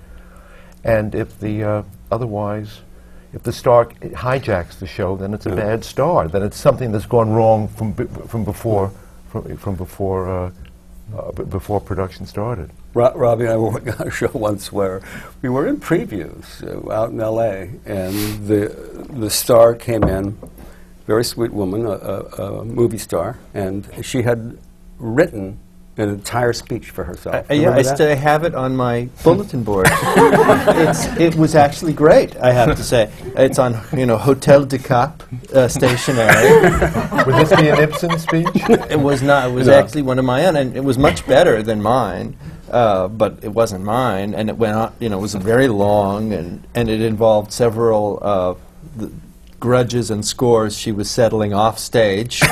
[0.84, 2.82] and if the uh, otherwise,
[3.34, 6.28] if the star hijacks the show, then it's a bad star.
[6.28, 8.91] Then it's something that's gone wrong from b- from before
[9.30, 10.51] from, from before uh,
[11.18, 12.70] uh, b- before production started.
[12.93, 15.01] Ro- Robbie and I were on a show once where
[15.41, 17.72] we were in previews uh, out in L.A.
[17.86, 20.38] and the the star came in,
[21.07, 24.57] very sweet woman, a, a, a movie star, and she had
[24.99, 25.59] written
[25.98, 27.50] an entire speech for herself.
[27.50, 27.96] Uh, yeah, I that?
[27.96, 29.88] still have it on my bulletin board.
[29.92, 33.12] it's, it was actually great, I have to say.
[33.36, 35.24] It's on, you know, Hotel du Cap
[35.54, 36.26] uh, stationery.
[37.26, 38.48] Would this be an Ibsen speech?
[38.89, 39.50] it was not.
[39.50, 39.74] It was No.
[39.74, 42.38] actually one of my own, and it was much better than mine.
[42.70, 44.94] Uh, but it wasn't mine, and it went on.
[45.02, 48.54] You know, it was very long, and and it involved several uh,
[48.96, 49.12] the
[49.60, 52.42] grudges and scores she was settling off stage.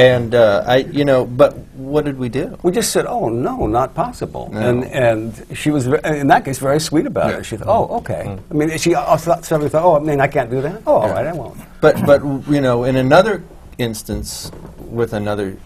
[0.00, 2.56] and uh, I, you know, but what did we do?
[2.62, 4.60] We just said, "Oh no, not possible," No.
[4.60, 7.44] and and she was in that case very sweet about it.
[7.44, 10.26] She thought, "Oh, okay." I mean, she also thought, suddenly thought, "Oh, I mean, I
[10.26, 11.58] can't do that." Oh, all right, I won't.
[11.82, 13.42] But but you know, in another
[13.76, 15.56] instance, with another,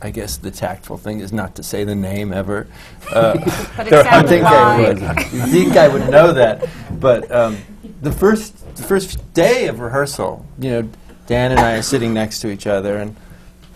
[0.00, 2.66] I guess the tactful thing is not to say the name ever.
[3.12, 3.34] Uh,
[3.76, 5.02] But it I sounded think I would.
[5.02, 5.22] I
[5.52, 6.66] think I would know that.
[6.98, 7.58] But um,
[8.00, 10.82] the first the first day of rehearsal, you know,
[11.26, 13.14] Dan and I are sitting next to each other, and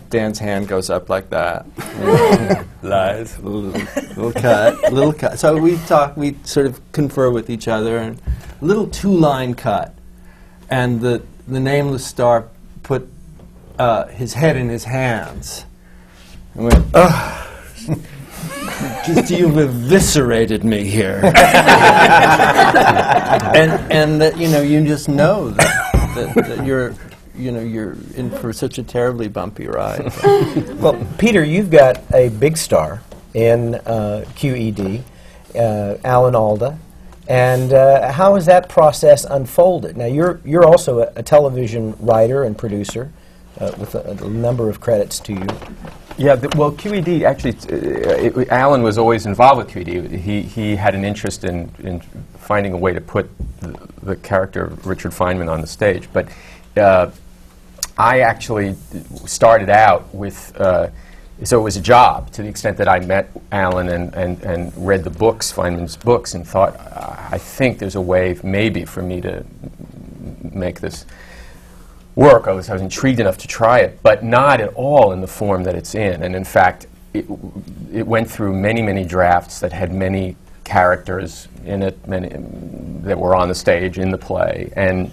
[0.09, 1.65] Dan's hand goes up like that.
[2.81, 3.37] Lies.
[3.39, 3.61] little,
[4.15, 5.39] little cut, little cut.
[5.39, 8.21] So we talk, we sort of confer with each other, and
[8.61, 9.93] a little two-line cut,
[10.69, 12.47] and the the nameless star
[12.83, 13.09] put
[13.79, 15.65] uh, his head in his hands
[16.55, 17.47] and went, "Ugh,
[19.05, 21.21] just you've eviscerated me here,"
[23.55, 26.93] and and that you know you just know that, that, that you're.
[27.37, 30.11] You know, you're in for such a terribly bumpy ride.
[30.77, 33.01] Well, Peter, you've got a big star
[33.33, 35.03] in uh, QED,
[35.55, 36.77] uh, Alan Alda,
[37.27, 39.97] and uh, how has that process unfolded?
[39.97, 43.11] Now, you're you're also a, a television writer and producer
[43.59, 45.47] uh, with a, a number of credits to you.
[46.17, 50.19] Yeah, th- well, QED actually, uh, it, Alan was always involved with QED.
[50.19, 51.99] He, he had an interest in, in
[52.39, 53.29] finding a way to put
[53.59, 56.09] the, the character of Richard Feynman on the stage.
[56.11, 56.27] But
[56.75, 57.11] uh,
[57.97, 58.75] I actually
[59.25, 60.89] started out with, uh,
[61.43, 64.87] so it was a job to the extent that I met Alan and, and, and
[64.87, 66.79] read the books, Feynman's books, and thought,
[67.31, 69.43] I think there's a way maybe for me to
[70.51, 71.05] make this
[72.15, 72.47] work.
[72.47, 75.27] I was, I was intrigued enough to try it, but not at all in the
[75.27, 76.23] form that it's in.
[76.23, 77.25] And in fact, it,
[77.91, 82.29] it went through many, many drafts that had many characters in it, many
[83.03, 85.11] that were on the stage in the play, and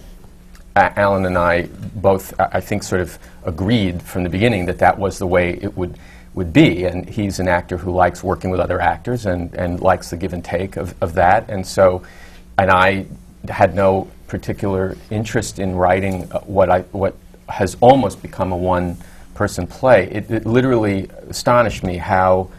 [0.77, 5.19] Alan and I both, I think, sort of agreed from the beginning that that was
[5.19, 5.97] the way it would,
[6.35, 6.85] would be.
[6.85, 10.33] And he's an actor who likes working with other actors and, and likes the give
[10.33, 11.49] and take of, of that.
[11.49, 12.03] And so,
[12.59, 13.07] and I
[13.49, 17.15] had no particular interest in writing uh, what, I, what
[17.49, 18.97] has almost become a one
[19.35, 20.09] person play.
[20.11, 22.51] It, it literally astonished me how.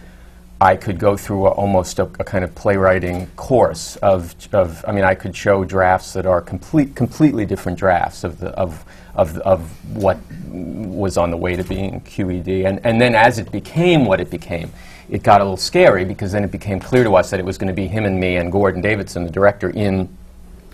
[0.62, 4.94] I could go through a, almost a, a kind of playwriting course of, of, I
[4.94, 8.86] mean, I could show drafts that are complete, completely different drafts of, the, of,
[9.16, 12.66] of, of what was on the way to being QED.
[12.66, 14.72] And, and then as it became what it became,
[15.10, 17.58] it got a little scary because then it became clear to us that it was
[17.58, 20.10] going to be him and me and Gordon Davidson, the director, in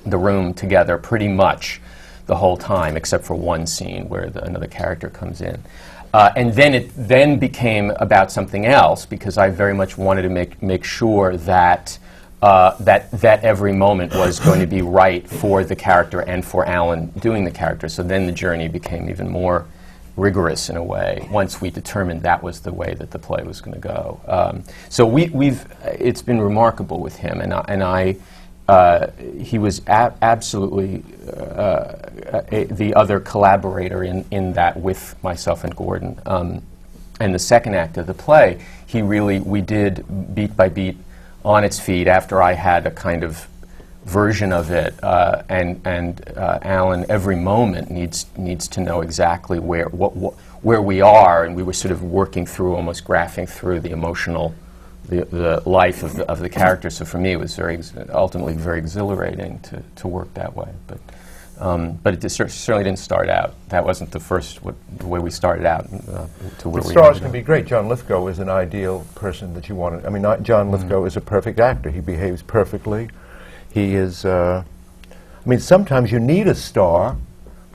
[0.06, 1.82] the room together pretty much
[2.28, 5.62] the whole time, except for one scene where the, another character comes in.
[6.14, 10.30] Uh, and then it then became about something else because I very much wanted to
[10.30, 11.98] make, make sure that,
[12.42, 16.66] uh, that, that every moment was going to be right for the character and for
[16.66, 17.88] Alan doing the character.
[17.88, 19.66] So then the journey became even more
[20.18, 23.62] rigorous in a way once we determined that was the way that the play was
[23.62, 24.20] going to go.
[24.28, 28.18] Um, so we, we've, it's been remarkable with him, and I, and I
[28.72, 31.94] uh, he was absolutely uh,
[32.52, 36.20] a, the other collaborator in, in that with myself and Gordon.
[36.26, 36.62] Um,
[37.20, 40.98] and the second act of the play, he really, we did beat by beat
[41.44, 43.46] on its feet after I had a kind of
[44.06, 49.60] version of it, uh, and and uh, Alan every moment needs needs to know exactly
[49.60, 53.50] where what, what where we are, and we were sort of working through, almost graphing
[53.50, 54.54] through the emotional,
[55.12, 56.90] the, the life of the, of the character.
[56.90, 60.70] So for me, it was very ex- ultimately very exhilarating to, to work that way.
[60.88, 61.00] But
[61.60, 63.54] um, but it cer- certainly didn't start out.
[63.70, 66.26] That wasn't the first what, the way we started out uh,
[66.60, 67.34] to where The we stars can up.
[67.34, 67.68] be great.
[67.68, 70.02] John Lithgow is an ideal person that you want.
[70.02, 70.08] to...
[70.08, 71.92] I mean, not John Lithgow is a perfect actor.
[71.92, 73.10] He behaves perfectly.
[73.72, 74.26] He is.
[74.26, 74.64] Uh,
[75.12, 77.18] I mean, sometimes you need a star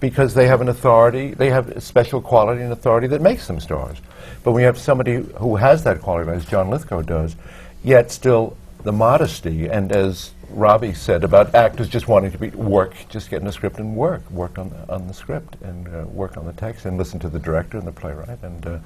[0.00, 1.34] because they have an authority.
[1.34, 3.98] They have a special quality and authority that makes them stars.
[4.46, 7.34] But when you have somebody who has that quality, as John Lithgow does,
[7.82, 12.94] yet still the modesty, and as Robbie said about actors just wanting to be work,
[13.08, 16.36] just getting a script and work, work on the, on the script and uh, work
[16.36, 18.78] on the text and listen to the director and the playwright, and uh,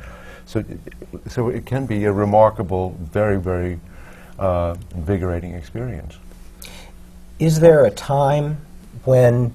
[0.47, 0.65] so
[1.29, 3.79] so it can be a remarkable, very very
[4.39, 6.17] uh, invigorating experience.
[7.39, 8.57] Is there a time
[9.05, 9.55] when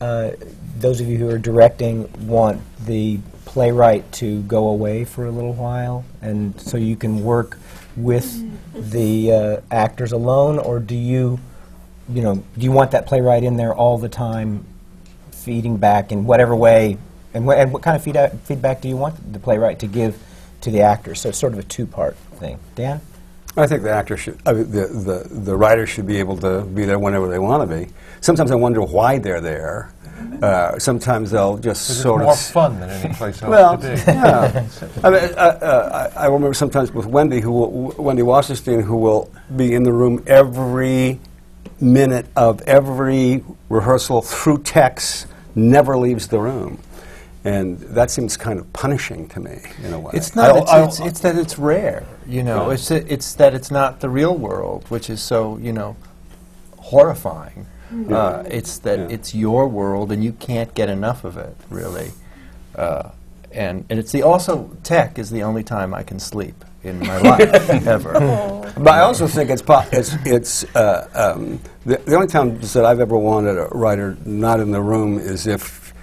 [0.00, 0.32] uh,
[0.78, 5.52] those of you who are directing want the playwright to go away for a little
[5.52, 7.58] while, and so you can work
[7.96, 8.42] with
[8.90, 11.38] the uh, actors alone, or do you,
[12.08, 14.64] you know, do you want that playwright in there all the time,
[15.30, 16.98] feeding back in whatever way,
[17.32, 20.20] and, and what kind of feedback, feedback do you want the playwright to give
[20.60, 21.20] to the actors?
[21.20, 22.58] So it's sort of a two-part thing.
[22.74, 23.00] Dan.
[23.56, 26.84] I think the actor should, uh, the, the, the writer should be able to be
[26.84, 27.92] there whenever they want to be.
[28.20, 29.92] Sometimes I wonder why they're there.
[30.42, 32.36] Uh, sometimes they'll just sort more of.
[32.36, 33.94] More fun than any place else Well, to be.
[34.06, 34.66] yeah.
[35.02, 38.96] I, mean, uh, uh, I I remember sometimes with Wendy, who will, Wendy Wasserstein, who
[38.96, 41.20] will be in the room every
[41.80, 45.00] minute of every rehearsal through tech,
[45.54, 46.78] never leaves the room.
[47.46, 50.12] And that seems kind of punishing to me, in a way.
[50.14, 50.50] It's not.
[50.50, 52.04] I'll- It's, I'll- it's, it's that it's rare.
[52.26, 52.74] You know, Yeah.
[52.74, 55.94] it's it's that it's not the real world, which is so you know
[56.78, 57.66] horrifying.
[58.10, 59.14] Uh, it's that Yeah.
[59.14, 62.10] it's your world, and you can't get enough of it, really.
[62.74, 63.10] Uh,
[63.52, 67.18] and and it's the also tech is the only time I can sleep in my
[67.30, 68.12] life ever.
[68.76, 72.84] But I also think it's po- it's, it's uh, um, the, the only time that
[72.84, 75.94] I've ever wanted a writer not in the room is if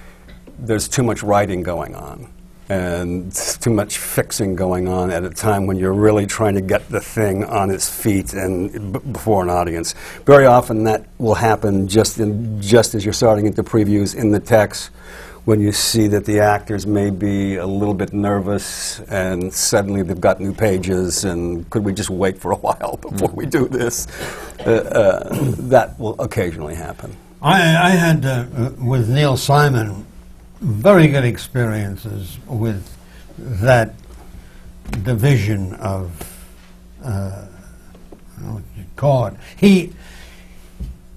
[0.59, 2.31] there's too much writing going on
[2.71, 6.87] and too much fixing going on at a time when you're really trying to get
[6.87, 9.93] the thing on its feet and b- before an audience.
[10.25, 14.39] Very often that will happen just in, just as you're starting into previews in the
[14.39, 14.73] tech
[15.43, 20.21] when you see that the actors may be a little bit nervous and suddenly they've
[20.21, 24.07] got new pages and could we just wait for a while before we do this?
[24.65, 25.29] Uh, uh,
[25.67, 27.17] that will occasionally happen.
[27.41, 30.05] I, I had, uh, uh, with Neil Simon,
[30.61, 32.87] very good experiences with
[33.37, 33.95] that
[35.03, 36.47] division of,
[37.03, 37.45] uh,
[38.41, 39.33] what you call it.
[39.57, 39.93] He,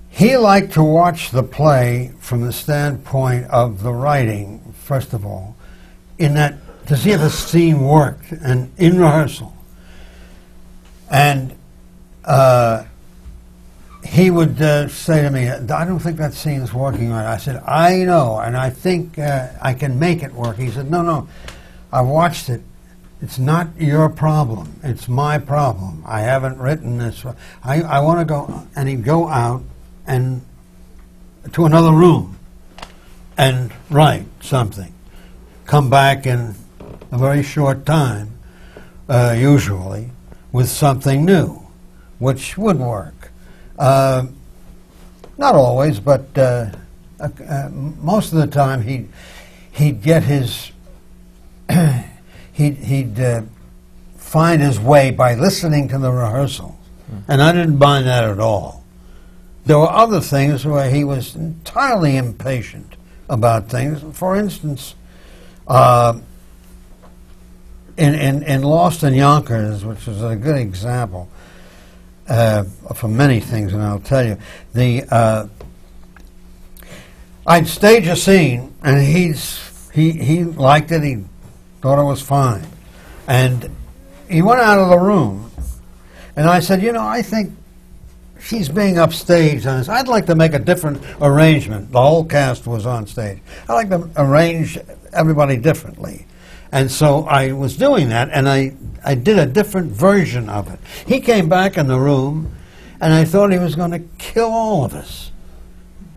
[0.08, 5.56] he liked to watch the play from the standpoint of the writing, first of all,
[6.18, 6.54] in that
[6.86, 9.54] to see if a scene worked and in rehearsal.
[11.10, 11.56] And
[12.24, 12.84] uh,
[14.05, 17.26] he would uh, say to me, I don't think that scene's working right.
[17.26, 20.56] I said, I know, and I think uh, I can make it work.
[20.56, 21.28] He said, No, no,
[21.93, 22.62] I've watched it.
[23.22, 24.81] It's not your problem.
[24.82, 26.02] It's my problem.
[26.06, 27.24] I haven't written this.
[27.62, 28.66] I, I want to go.
[28.76, 29.62] And he'd go out
[30.06, 30.44] and
[31.52, 32.39] to another room
[33.39, 34.93] and write something.
[35.64, 36.55] Come back in
[37.10, 38.39] a very short time,
[39.09, 40.10] uh, usually,
[40.52, 41.66] with something new,
[42.18, 43.23] which would work.
[43.78, 44.26] Uh,
[45.36, 46.70] not always, but uh,
[47.20, 49.09] uh, most of the time he
[49.72, 50.70] he'd get his
[52.52, 53.42] he'd, he'd uh,
[54.16, 56.74] find his way by listening to the rehearsals,
[57.10, 57.22] mm.
[57.28, 58.84] and I didn't mind that at all.
[59.66, 62.96] There were other things where he was entirely impatient
[63.30, 64.05] about things.
[64.16, 64.94] For instance,
[65.66, 66.18] uh,
[67.96, 71.30] in, in, in Lost in Yonkers, which is a good example
[72.28, 72.64] uh,
[72.94, 74.38] for many things, and I'll tell you,
[74.72, 75.46] the uh,
[77.46, 81.02] I'd stage a scene, and he's he he liked it.
[81.02, 81.24] He
[81.82, 82.66] thought it was fine,
[83.26, 83.70] and
[84.28, 85.51] he went out of the room,
[86.36, 87.52] and I said, you know, I think
[88.40, 89.88] she's being upstaged on this.
[89.88, 91.92] I'd like to make a different arrangement.
[91.92, 93.40] The whole cast was on stage.
[93.68, 94.78] I'd like to arrange
[95.12, 96.26] everybody differently.
[96.74, 98.74] And so I was doing that, and I,
[99.05, 100.80] I did a different version of it.
[101.06, 102.52] He came back in the room,
[103.01, 105.30] and I thought he was going to kill all of us.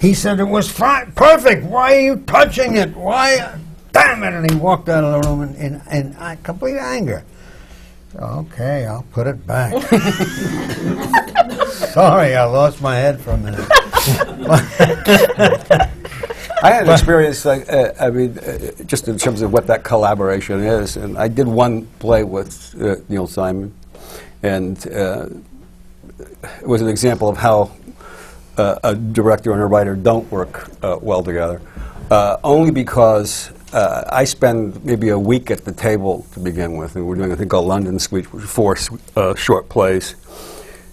[0.01, 1.63] He said, It was fine, perfect.
[1.63, 2.95] Why are you touching it?
[2.97, 3.59] Why?
[3.91, 4.33] Damn it.
[4.33, 7.23] And he walked out of the room in, in, in uh, complete anger.
[8.15, 9.73] Okay, I'll put it back.
[11.69, 13.69] Sorry, I lost my head for a minute.
[16.63, 19.83] I had an experience, like, uh, I mean, uh, just in terms of what that
[19.83, 20.97] collaboration is.
[20.97, 23.73] And I did one play with uh, Neil Simon,
[24.41, 25.27] and uh,
[26.59, 27.71] it was an example of how
[28.57, 31.61] uh, a director and a writer don't work uh, well together.
[32.43, 37.15] only because I spend maybe a week at the table to begin with, and we're
[37.15, 38.75] doing a thing called London Suite, which is four
[39.35, 40.15] short plays.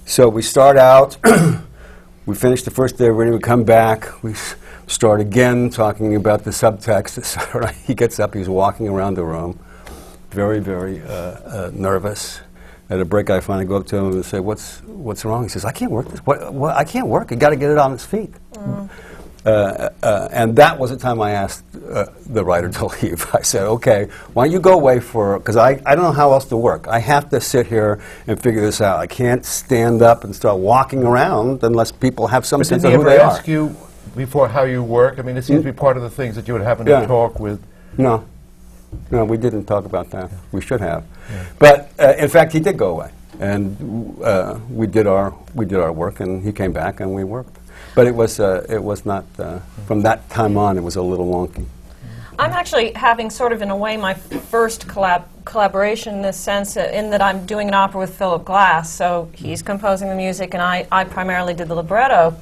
[0.05, 1.17] So we start out,
[2.27, 4.35] we finish the first day we're reading, we come back, we
[4.87, 7.73] start again talking about the subtext, etc.
[7.73, 9.59] he gets up, he's walking around the room,
[10.31, 12.41] very, very uh, uh, nervous.
[12.91, 15.49] At a break, I finally go up to him and say, "What's what's wrong?" He
[15.49, 16.21] says, "I can't work this.
[16.21, 17.31] What, what, I can't work.
[17.31, 18.91] You got to get it on its feet." Mm.
[19.45, 23.27] Uh, uh, and that was the time I asked uh, the writer to leave.
[23.35, 26.33] I said, okay, why don't you go away for, because I, I don't know how
[26.33, 26.89] else to work.
[26.89, 29.01] I have to sit here and figure this out.
[29.01, 32.93] I can't stand up and start walking around unless people have some but sense of
[32.93, 33.31] who he they ever are.
[33.33, 33.77] ask you
[34.17, 35.19] before how you work?
[35.19, 37.01] I mean, it seems to be part of the things that you would happen Yeah.
[37.01, 37.61] to talk with.
[37.99, 38.25] No.
[39.11, 40.31] No, we didn't talk about that.
[40.53, 41.05] We should have.
[41.59, 43.11] But uh, in fact, he did go away.
[43.41, 47.25] And uh, we, did our, we did our work, and he came back, and we
[47.25, 47.57] worked.
[47.97, 51.03] But it was, uh, it was not, uh, from that time on, it was a
[51.03, 51.65] little wonky.
[52.39, 56.77] I'm actually having sort of, in a way, my first collab- collaboration in this sense,
[56.77, 58.93] uh, in that I'm doing an opera with Philip Glass.
[58.93, 62.37] So he's composing the music, and I, I primarily did the libretto.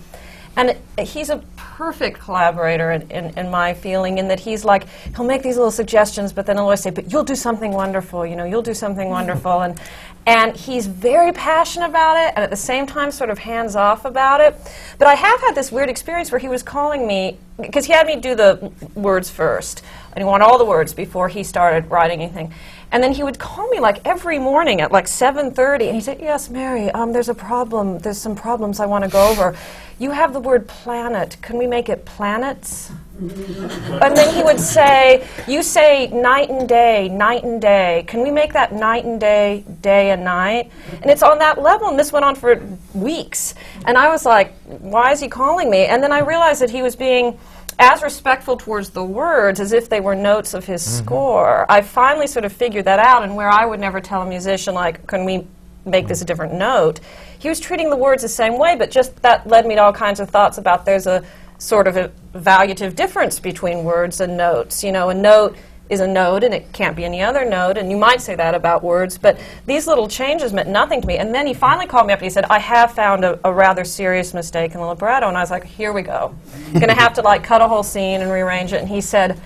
[0.57, 5.25] And he's a perfect collaborator in, in, in, my feeling, in that he's like, he'll
[5.25, 8.37] make these little suggestions, but then he'll always say, but you'll do something wonderful, you
[8.37, 9.63] know, you'll do something wonderful.
[9.63, 9.81] And,
[10.27, 14.05] and he's very passionate about it, and at the same time, sort of hands off
[14.05, 14.55] about it.
[14.99, 18.07] But I have had this weird experience where he was calling me, because he had
[18.07, 22.21] me do the words first, and he wanted all the words before he started writing
[22.21, 22.53] anything.
[22.93, 26.19] And then he would call me like every morning at like 7:30, and he said,
[26.21, 27.99] "Yes, Mary, um, there's a problem.
[27.99, 29.57] There's some problems I want to go over.
[29.99, 31.39] You have the word planet.
[31.41, 32.91] Can we make it planets?"
[33.21, 38.05] and then he would say, "You say night and day, night and day.
[38.07, 40.71] Can we make that night and day, day and night?"
[41.01, 42.61] And it's on that level, and this went on for
[42.93, 43.55] weeks.
[43.87, 46.83] And I was like, "Why is he calling me?" And then I realized that he
[46.83, 47.39] was being
[47.79, 51.05] as respectful towards the words as if they were notes of his mm-hmm.
[51.05, 51.67] score.
[51.71, 54.75] I finally sort of figured that out, and where I would never tell a musician,
[54.75, 55.47] like, can we
[55.85, 57.01] make this a different note?
[57.39, 59.93] He was treating the words the same way, but just that led me to all
[59.93, 61.25] kinds of thoughts about there's a
[61.59, 64.83] sort of a valuative difference between words and notes.
[64.83, 65.57] You know, a note
[65.93, 68.55] is a node and it can't be any other node, and you might say that
[68.55, 71.19] about words, but these little changes meant nothing to me.
[71.19, 73.53] And then he finally called me up and he said, I have found a, a
[73.53, 75.29] rather serious mistake in the libretto.
[75.29, 76.35] And I was like, here we go.
[76.73, 78.81] Gonna have to like cut a whole scene and rearrange it.
[78.81, 79.39] And he said,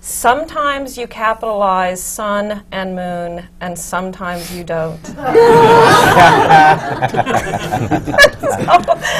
[0.00, 5.04] Sometimes you capitalize sun and moon, and sometimes you don't.
[5.06, 5.14] so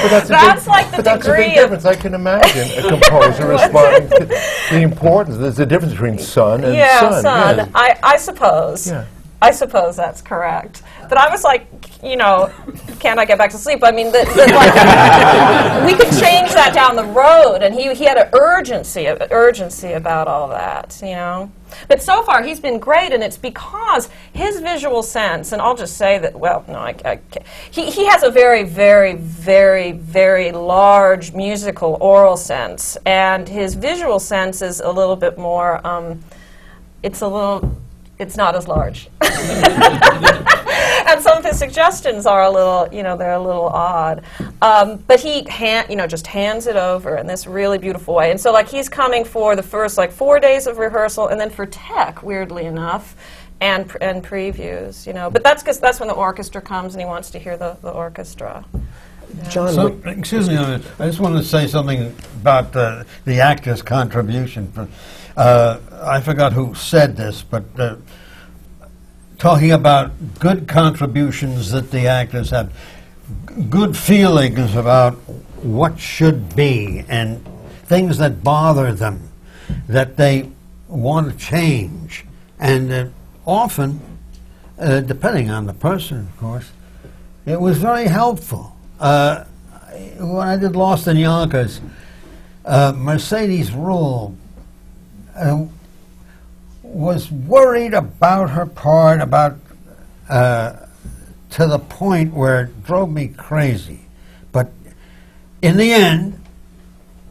[0.09, 1.85] that's, that's big, like the but that's a big of difference.
[1.85, 4.25] I can imagine a composer responding to
[4.71, 5.37] the importance.
[5.39, 7.23] There's a difference between sun and yeah, sun.
[7.23, 7.57] sun.
[7.57, 7.71] yes.
[7.75, 8.87] I, I suppose.
[8.87, 9.05] Yeah.
[9.41, 10.83] I suppose that's correct.
[11.09, 11.67] But I was like,
[12.03, 12.53] you know,
[12.99, 13.81] can I get back to sleep?
[13.85, 18.05] I mean, the, the, like, we could change that down the road, and he, he
[18.05, 21.53] had an urgency, a- urgency about all that, you know.
[21.87, 25.97] But so far, he's been great, and it's because his visual sense, and I'll just
[25.97, 27.21] say that, well, no, I, I
[27.71, 34.19] he, he has a very, very, very, very large musical oral sense, and his visual
[34.19, 36.25] sense is a little bit more, um,
[37.03, 37.77] it's a little,
[38.19, 39.09] it's not as large.
[39.21, 44.25] and some of his suggestions are a little, you know, they're a little odd.
[44.61, 48.31] Um, but he, han- you know, just hands it over in this really beautiful way.
[48.31, 51.51] And so, like, he's coming for the first like four days of rehearsal, and then
[51.51, 53.17] for tech, weirdly enough,
[53.61, 55.31] and pr- and previews, you know.
[55.31, 57.91] But that's because that's when the orchestra comes, and he wants to hear the, the
[57.91, 58.65] orchestra.
[59.51, 60.57] John, So, excuse me.
[60.57, 64.73] I just wanted to say something about uh, the actor's contribution.
[65.39, 67.95] Uh, I forgot who said this, but uh,
[69.39, 70.11] talking about
[70.41, 72.73] good contributions that the actors have,
[73.71, 75.13] good feelings about
[75.63, 77.47] what should be, and
[77.85, 79.31] things that bother them,
[79.87, 80.51] that they
[80.89, 82.25] want to change.
[82.59, 83.07] And uh,
[83.47, 84.01] often,
[84.77, 86.73] uh, depending on the person, of course,
[87.47, 88.75] it was very helpful.
[88.99, 89.45] Uh,
[90.19, 91.81] when I did Lost in Yonkers,
[92.65, 94.35] uh, Mercedes Ruehl
[95.39, 95.65] uh,
[96.83, 99.57] was worried about her part, about
[100.29, 100.77] uh,
[101.51, 104.01] to the point where it drove me crazy.
[104.53, 104.71] But
[105.63, 106.43] in the end,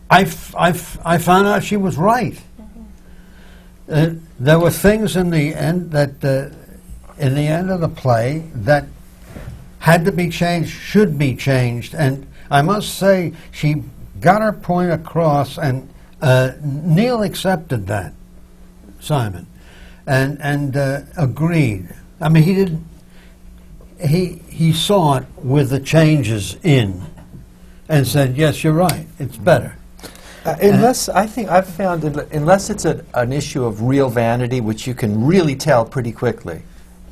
[0.10, 2.40] I, f- I, f- I found out she was right.
[3.90, 6.50] Uh, there were things in the end that, uh,
[7.18, 8.86] in the end of the play, that
[9.80, 13.84] had to be changed, should be changed, and I must say she
[14.20, 15.90] got her point across, and
[16.22, 18.14] uh, Neil accepted that,
[19.00, 19.48] Simon,
[20.06, 21.90] and and uh, agreed.
[22.20, 22.86] I mean, he didn't.
[24.00, 27.02] He he saw it with the changes in,
[27.90, 29.08] and said, "Yes, you're right.
[29.20, 29.76] It's better."
[30.46, 34.88] Uh, unless I think I've found unless it's a, an issue of real vanity, which
[34.88, 36.62] you can really tell pretty quickly,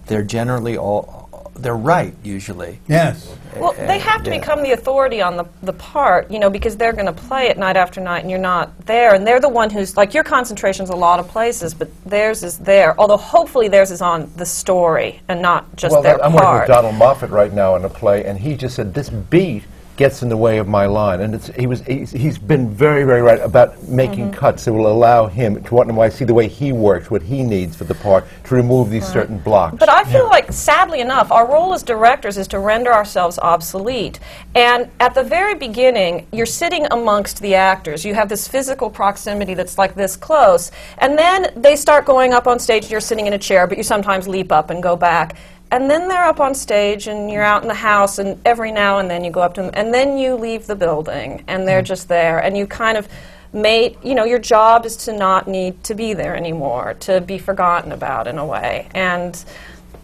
[0.06, 1.25] they're generally all
[1.56, 2.80] they're right usually.
[2.88, 3.36] Yes.
[3.56, 4.40] Well, they have to yeah.
[4.40, 7.58] become the authority on the, the part, you know, because they're going to play it
[7.58, 9.16] night after night and you're not there.
[9.16, 12.58] And they're the one who's, like, your concentration's a lot of places, but theirs is
[12.58, 13.00] there.
[13.00, 16.68] Although hopefully theirs is on the story and not just well, their I'm working with
[16.68, 19.64] Donald Moffat right now in a play, and he just said this beat
[19.96, 23.06] gets in the way of my line, and it's, he was he's, he's been very
[23.06, 24.40] very right about making Mm-hmm.
[24.40, 27.44] cuts that will allow him to want to see the way he works, what he
[27.44, 29.78] needs for the part to remove these certain blocks.
[29.78, 34.20] But I feel like, sadly enough, our role as directors is to render ourselves obsolete.
[34.56, 38.04] And at the very beginning, you're sitting amongst the actors.
[38.06, 40.72] You have this physical proximity that's like this close.
[40.98, 43.78] And then they start going up on stage, and you're sitting in a chair, but
[43.78, 45.36] you sometimes leap up and go back.
[45.72, 49.00] And then they're up on stage, and you're out in the house, and every now
[49.00, 51.82] and then you go up to them, and then you leave the building, and they're
[51.82, 51.86] mm.
[51.86, 52.40] just there.
[52.40, 53.08] And you kind of
[53.52, 57.38] made, you know, your job is to not need to be there anymore, to be
[57.38, 58.88] forgotten about in a way.
[58.94, 59.44] And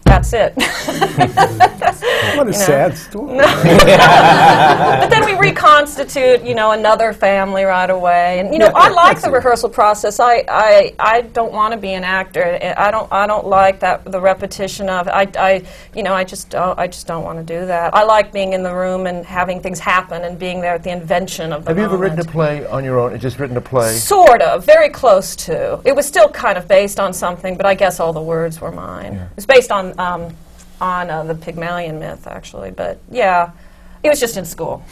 [0.04, 0.54] that's it.
[2.36, 2.64] What a You know.
[2.64, 3.36] sad story.
[3.36, 8.38] but then we reconstitute, you know, another family right away.
[8.40, 10.18] And you know, I like the rehearsal process.
[10.20, 12.58] I, I, I don't want to be an actor.
[12.76, 15.10] I don't I don't like that the repetition of it.
[15.10, 15.62] I, I
[15.94, 17.94] you know I just don't I just don't want to do that.
[17.94, 20.90] I like being in the room and having things happen and being there at the
[20.92, 22.32] invention of the Have you ever written a moment.
[22.32, 23.18] play on your own?
[23.18, 23.92] Just written a play?
[23.94, 25.80] Sort of, very close to.
[25.84, 28.72] It was still kind of based on something, but I guess all the words were
[28.72, 29.14] mine.
[29.14, 30.34] It was based on um,
[30.80, 32.70] on uh, the Pygmalion myth, actually.
[32.70, 33.52] But yeah,
[34.02, 34.82] it was just in school.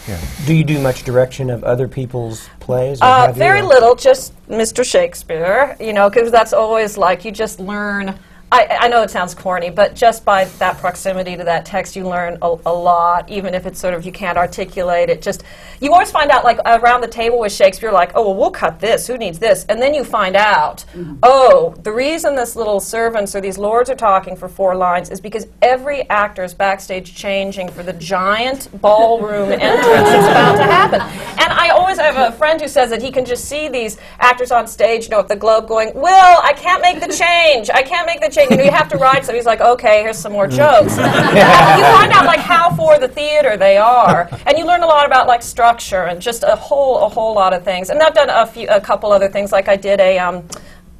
[0.47, 3.01] do you do much direction of other people's plays?
[3.01, 4.85] or Uh, have you, very little, just Mr.
[4.85, 8.18] Shakespeare, you know, because that's always like you just learn.
[8.52, 12.09] I, I know it sounds corny, but just by that proximity to that text, you
[12.09, 15.22] learn a, a lot, even if it's sort of you can't articulate it.
[15.22, 15.44] Just
[15.81, 18.81] you always find out, like around the table with Shakespeare, like, oh, well, we'll cut
[18.81, 19.06] this.
[19.06, 19.64] Who needs this?
[19.68, 21.18] And then you find out, mm-hmm.
[21.22, 25.20] oh, the reason this little servants or these lords are talking for four lines is
[25.20, 31.01] because every actor is backstage changing for the giant ballroom entrance that's about to happen.
[31.40, 34.51] And I always have a friend who says that he can just see these actors
[34.51, 36.09] on stage, you know, at the Globe going, Will,
[36.43, 37.70] I can't make the change.
[37.70, 38.39] I can't make the change.
[38.48, 39.26] You know, you have to write.
[39.26, 40.96] So he's like, okay, here's some more jokes.
[40.96, 45.06] you find out like how for the theater they are, and you learn a lot
[45.06, 47.90] about like structure and just a whole a whole lot of things.
[47.90, 49.52] And I've done a few a couple other things.
[49.52, 50.18] Like I did a.
[50.18, 50.48] Um,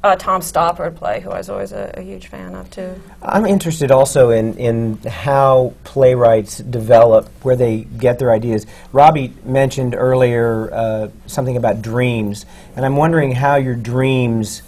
[0.03, 2.99] a Tom Stoppard play, who I was always a, a huge fan of too.
[3.21, 8.65] I'm interested also in, in how playwrights develop, where they get their ideas.
[8.91, 12.45] Robbie mentioned earlier uh, something about dreams,
[12.75, 14.63] and I'm wondering how your dreams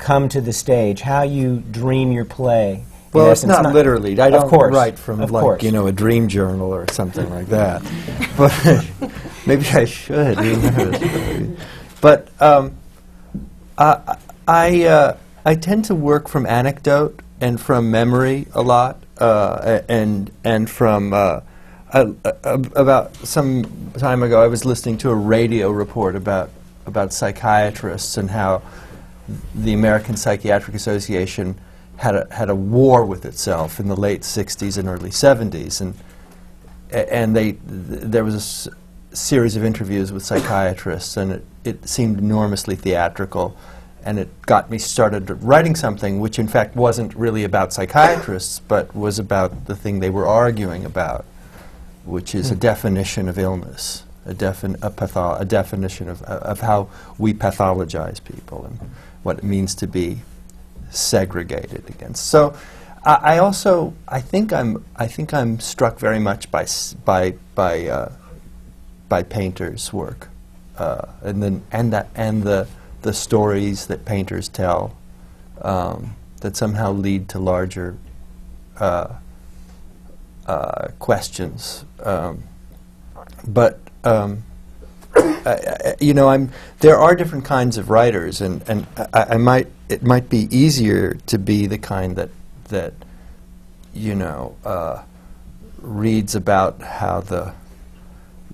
[0.00, 4.18] come to the stage, how you dream your play, Well, it's essence, not, literally.
[4.18, 5.62] I don't course, write from like course.
[5.62, 7.82] you know a dream journal or something like that.
[8.36, 8.52] but
[9.46, 11.56] maybe I should.
[12.00, 12.76] but um,
[13.78, 14.16] I
[14.48, 20.30] I, uh, I tend to work from anecdote and from memory a lot, uh, and
[20.42, 21.12] and from.
[21.12, 21.40] Uh,
[21.92, 26.50] about some time ago, I was listening to a radio report about
[26.86, 28.62] about psychiatrists and how
[29.54, 31.58] the American Psychiatric Association
[32.00, 35.82] had a, had a war with itself in the late 60s and early 70s.
[35.82, 35.94] And,
[36.90, 38.68] and they, th- there was a s-
[39.12, 43.54] series of interviews with psychiatrists, and it, it seemed enormously theatrical.
[44.02, 48.96] And it got me started writing something which, in fact, wasn't really about psychiatrists, but
[48.96, 51.26] was about the thing they were arguing about,
[52.06, 52.60] which is a hmm.
[52.60, 56.88] definition of illness, a, defin- a, patho- a definition of, of how
[57.18, 58.78] we pathologize people and
[59.22, 60.20] what it means to be
[60.90, 62.26] segregated against.
[62.26, 62.56] So,
[63.04, 66.66] I, I also I think I'm I think I'm struck very much by
[67.04, 68.12] by by uh,
[69.08, 70.28] by painters' work,
[70.76, 72.68] uh, and then and that and the
[73.02, 74.96] the stories that painters tell
[75.62, 77.96] um, that somehow lead to larger
[78.78, 79.14] uh,
[80.46, 81.84] uh, questions.
[82.02, 82.44] Um,
[83.46, 84.42] but um,
[85.16, 86.50] I- I- you know, I'm.
[86.80, 89.68] There are different kinds of writers, and and I, I might.
[89.88, 92.30] It might be easier to be the kind that
[92.68, 92.94] that
[93.94, 95.02] you know uh,
[95.80, 97.54] reads about how the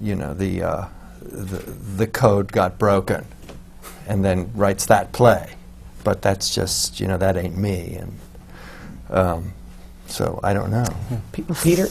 [0.01, 0.85] you know the uh,
[1.23, 1.59] the
[1.97, 3.27] the code got broken,
[4.09, 5.55] and then writes that play.
[6.05, 8.19] But that's just you know that ain't me, and
[9.11, 9.53] um,
[10.07, 10.87] so I don't know.
[11.33, 11.89] P- Peter?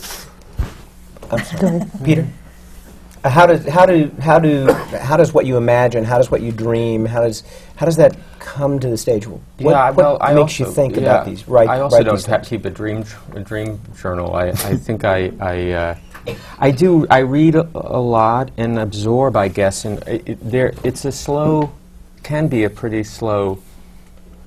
[1.32, 1.82] I'm sorry.
[2.04, 2.28] Peter?
[3.26, 6.04] How does how do how do how does what you imagine?
[6.04, 7.06] How does what you dream?
[7.06, 7.44] How does
[7.76, 9.26] how does that come to the stage?
[9.26, 11.48] What, yeah, what well, I makes you think yeah, about these?
[11.48, 13.04] Right, I also don't ha- keep a dream
[13.34, 14.36] a dream journal.
[14.36, 14.54] I, I
[14.86, 15.98] think I I, uh,
[16.60, 17.08] I do.
[17.10, 19.36] I read a, a lot and absorb.
[19.36, 21.72] I guess, and it, it, there it's a slow,
[22.22, 23.60] can be a pretty slow.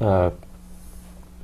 [0.00, 0.30] Uh,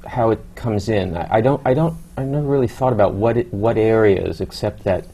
[0.07, 1.17] how it comes in.
[1.17, 1.61] I, I don't.
[1.65, 1.97] I don't.
[2.17, 5.09] I never really thought about what it, what areas, except that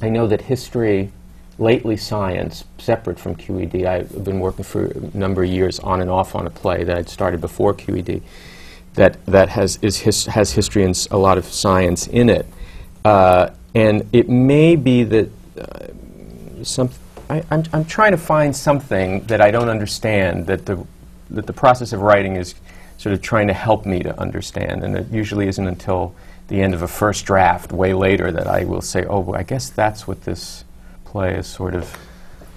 [0.00, 1.12] I know that history,
[1.60, 3.84] lately science, separate from QED.
[3.84, 6.96] I've been working for a number of years on and off on a play that
[6.96, 8.22] I'd started before QED.
[8.94, 12.46] That that has is his, has history and a lot of science in it,
[13.04, 16.90] uh, and it may be that uh, some.
[17.28, 20.84] I, I'm, I'm trying to find something that I don't understand that the
[21.30, 22.56] that the process of writing is
[22.98, 26.12] sort of trying to help me to understand, and it usually isn't until
[26.48, 29.44] the end of a first draft, way later, that I will say, "Oh, well, I
[29.44, 30.64] guess that's what this
[31.10, 31.96] play is sort of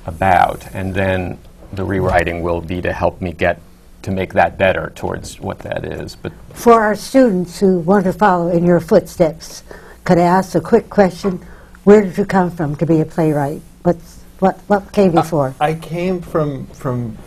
[0.06, 1.38] about," and then
[1.72, 3.60] the rewriting will be to help me get
[4.04, 6.16] to make that better towards what that is.
[6.16, 9.64] But For our students who want to follow in your footsteps,
[10.04, 11.40] could I ask a quick question?
[11.84, 13.62] Where did you come from to be a playwright?
[13.84, 15.56] What's, what, what came before?
[15.60, 17.18] I came from from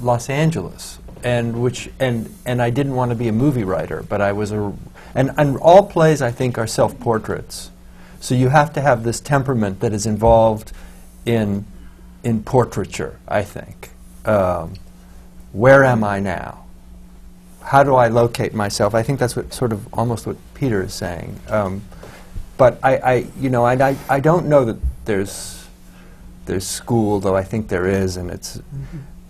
[0.00, 4.20] Los Angeles, and which and and I didn't want to be a movie writer, but
[4.20, 4.72] I was a
[5.14, 7.70] and and all plays I think are self portraits,
[8.20, 10.72] so you have to have this temperament that is involved
[11.24, 11.64] in
[12.22, 13.18] in portraiture.
[13.28, 13.90] I think.
[14.24, 14.74] Um,
[15.52, 16.64] where am I now?
[17.62, 18.94] How do I locate myself?
[18.94, 21.40] I think that's what sort of almost what Peter is saying.
[21.48, 21.82] Um,
[22.56, 25.66] but I, I, you know, I, I, I don't know that there's
[26.46, 28.58] there's school, though I think there is, and it's.
[28.58, 28.62] I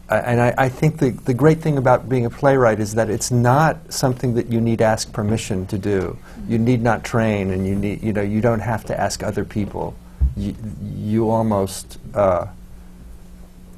[0.09, 3.31] and I, I think the, the great thing about being a playwright is that it's
[3.31, 6.17] not something that you need to ask permission to do.
[6.49, 9.45] You need not train, and you need you know you don't have to ask other
[9.45, 9.97] people.
[10.37, 10.55] You,
[10.95, 12.47] you almost uh,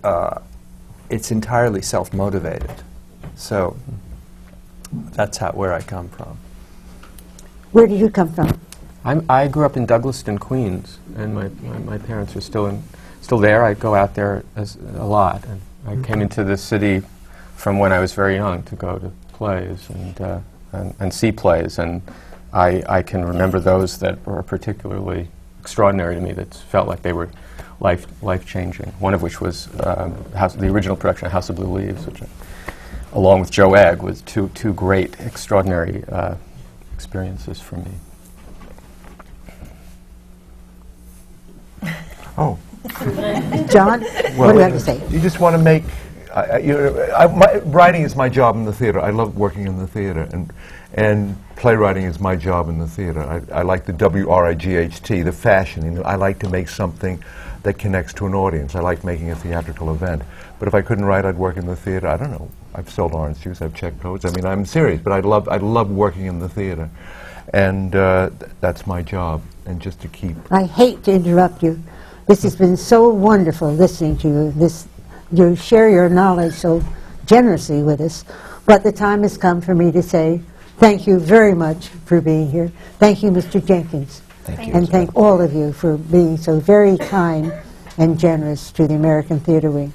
[0.04, 0.40] uh,
[1.10, 2.70] it's entirely self motivated.
[3.36, 3.76] So
[4.92, 6.38] that's how where I come from.
[7.72, 8.60] Where did you come from?
[9.04, 12.82] I'm, I grew up in Douglaston, Queens, and my, my, my parents are still in,
[13.20, 13.64] still there.
[13.64, 17.02] I go out there as, a lot, and I came into the city
[17.56, 20.40] from when I was very young to go to plays and uh,
[20.72, 22.02] and, and see plays, and
[22.52, 25.28] I, I can remember those that were particularly
[25.60, 26.32] extraordinary to me.
[26.32, 27.30] That felt like they were
[27.80, 28.88] life life changing.
[28.98, 32.20] One of which was um, House, the original production of House of Blue Leaves, which,
[32.22, 32.26] I,
[33.12, 36.34] along with Joe Egg, was two two great, extraordinary uh,
[36.92, 37.92] experiences for me.
[42.36, 42.58] Oh,
[43.70, 44.02] John,
[44.36, 45.00] what do you have to say?
[45.08, 45.84] You just want to make.
[46.34, 49.00] I I- you know, I, my, writing is my job in the theater.
[49.00, 50.52] I love working in the theater, and
[50.94, 53.22] and playwriting is my job in the theater.
[53.22, 55.84] I, I like the W R I G H T, the fashion.
[55.84, 57.22] You know, I like to make something
[57.62, 58.74] that connects to an audience.
[58.74, 60.22] I like making a theatrical event.
[60.58, 62.08] But if I couldn't write, I'd work in the theater.
[62.08, 62.50] I don't know.
[62.74, 63.60] I've sold orange juice.
[63.62, 64.24] I've checked codes.
[64.24, 65.00] I mean, I'm serious.
[65.00, 66.88] But I love I love working in the theater,
[67.52, 70.36] and uh, th- that's my job, and just to keep.
[70.52, 71.80] I hate to interrupt you.
[72.28, 74.52] This has been so wonderful listening to you.
[74.52, 74.86] This,
[75.32, 76.84] you share your knowledge so
[77.24, 78.22] generously with us.
[78.66, 80.42] But the time has come for me to say
[80.76, 82.70] thank you very much for being here.
[82.98, 83.66] Thank you, Mr.
[83.66, 84.20] Jenkins.
[84.44, 84.74] Thank you.
[84.74, 87.50] And thank all of you for being so very kind
[87.96, 89.94] and generous to the American Theater Wing.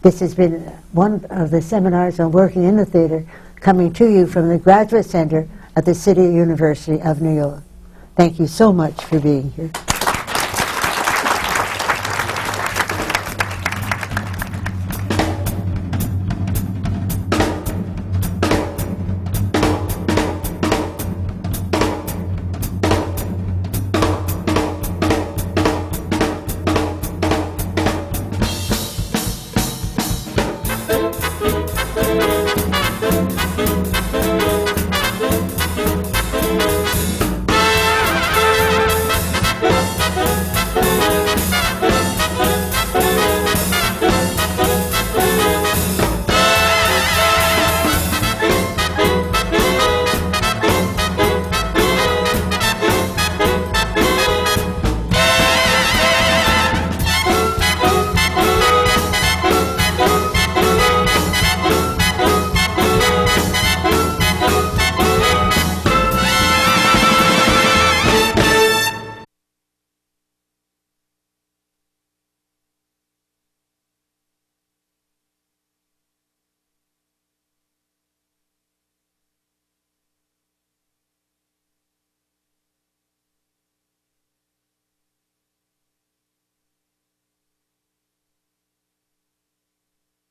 [0.00, 0.60] This has been
[0.92, 3.26] one of the seminars on working in the theater
[3.56, 5.46] coming to you from the Graduate Center
[5.76, 7.62] at the City University of New York.
[8.16, 9.70] Thank you so much for being here.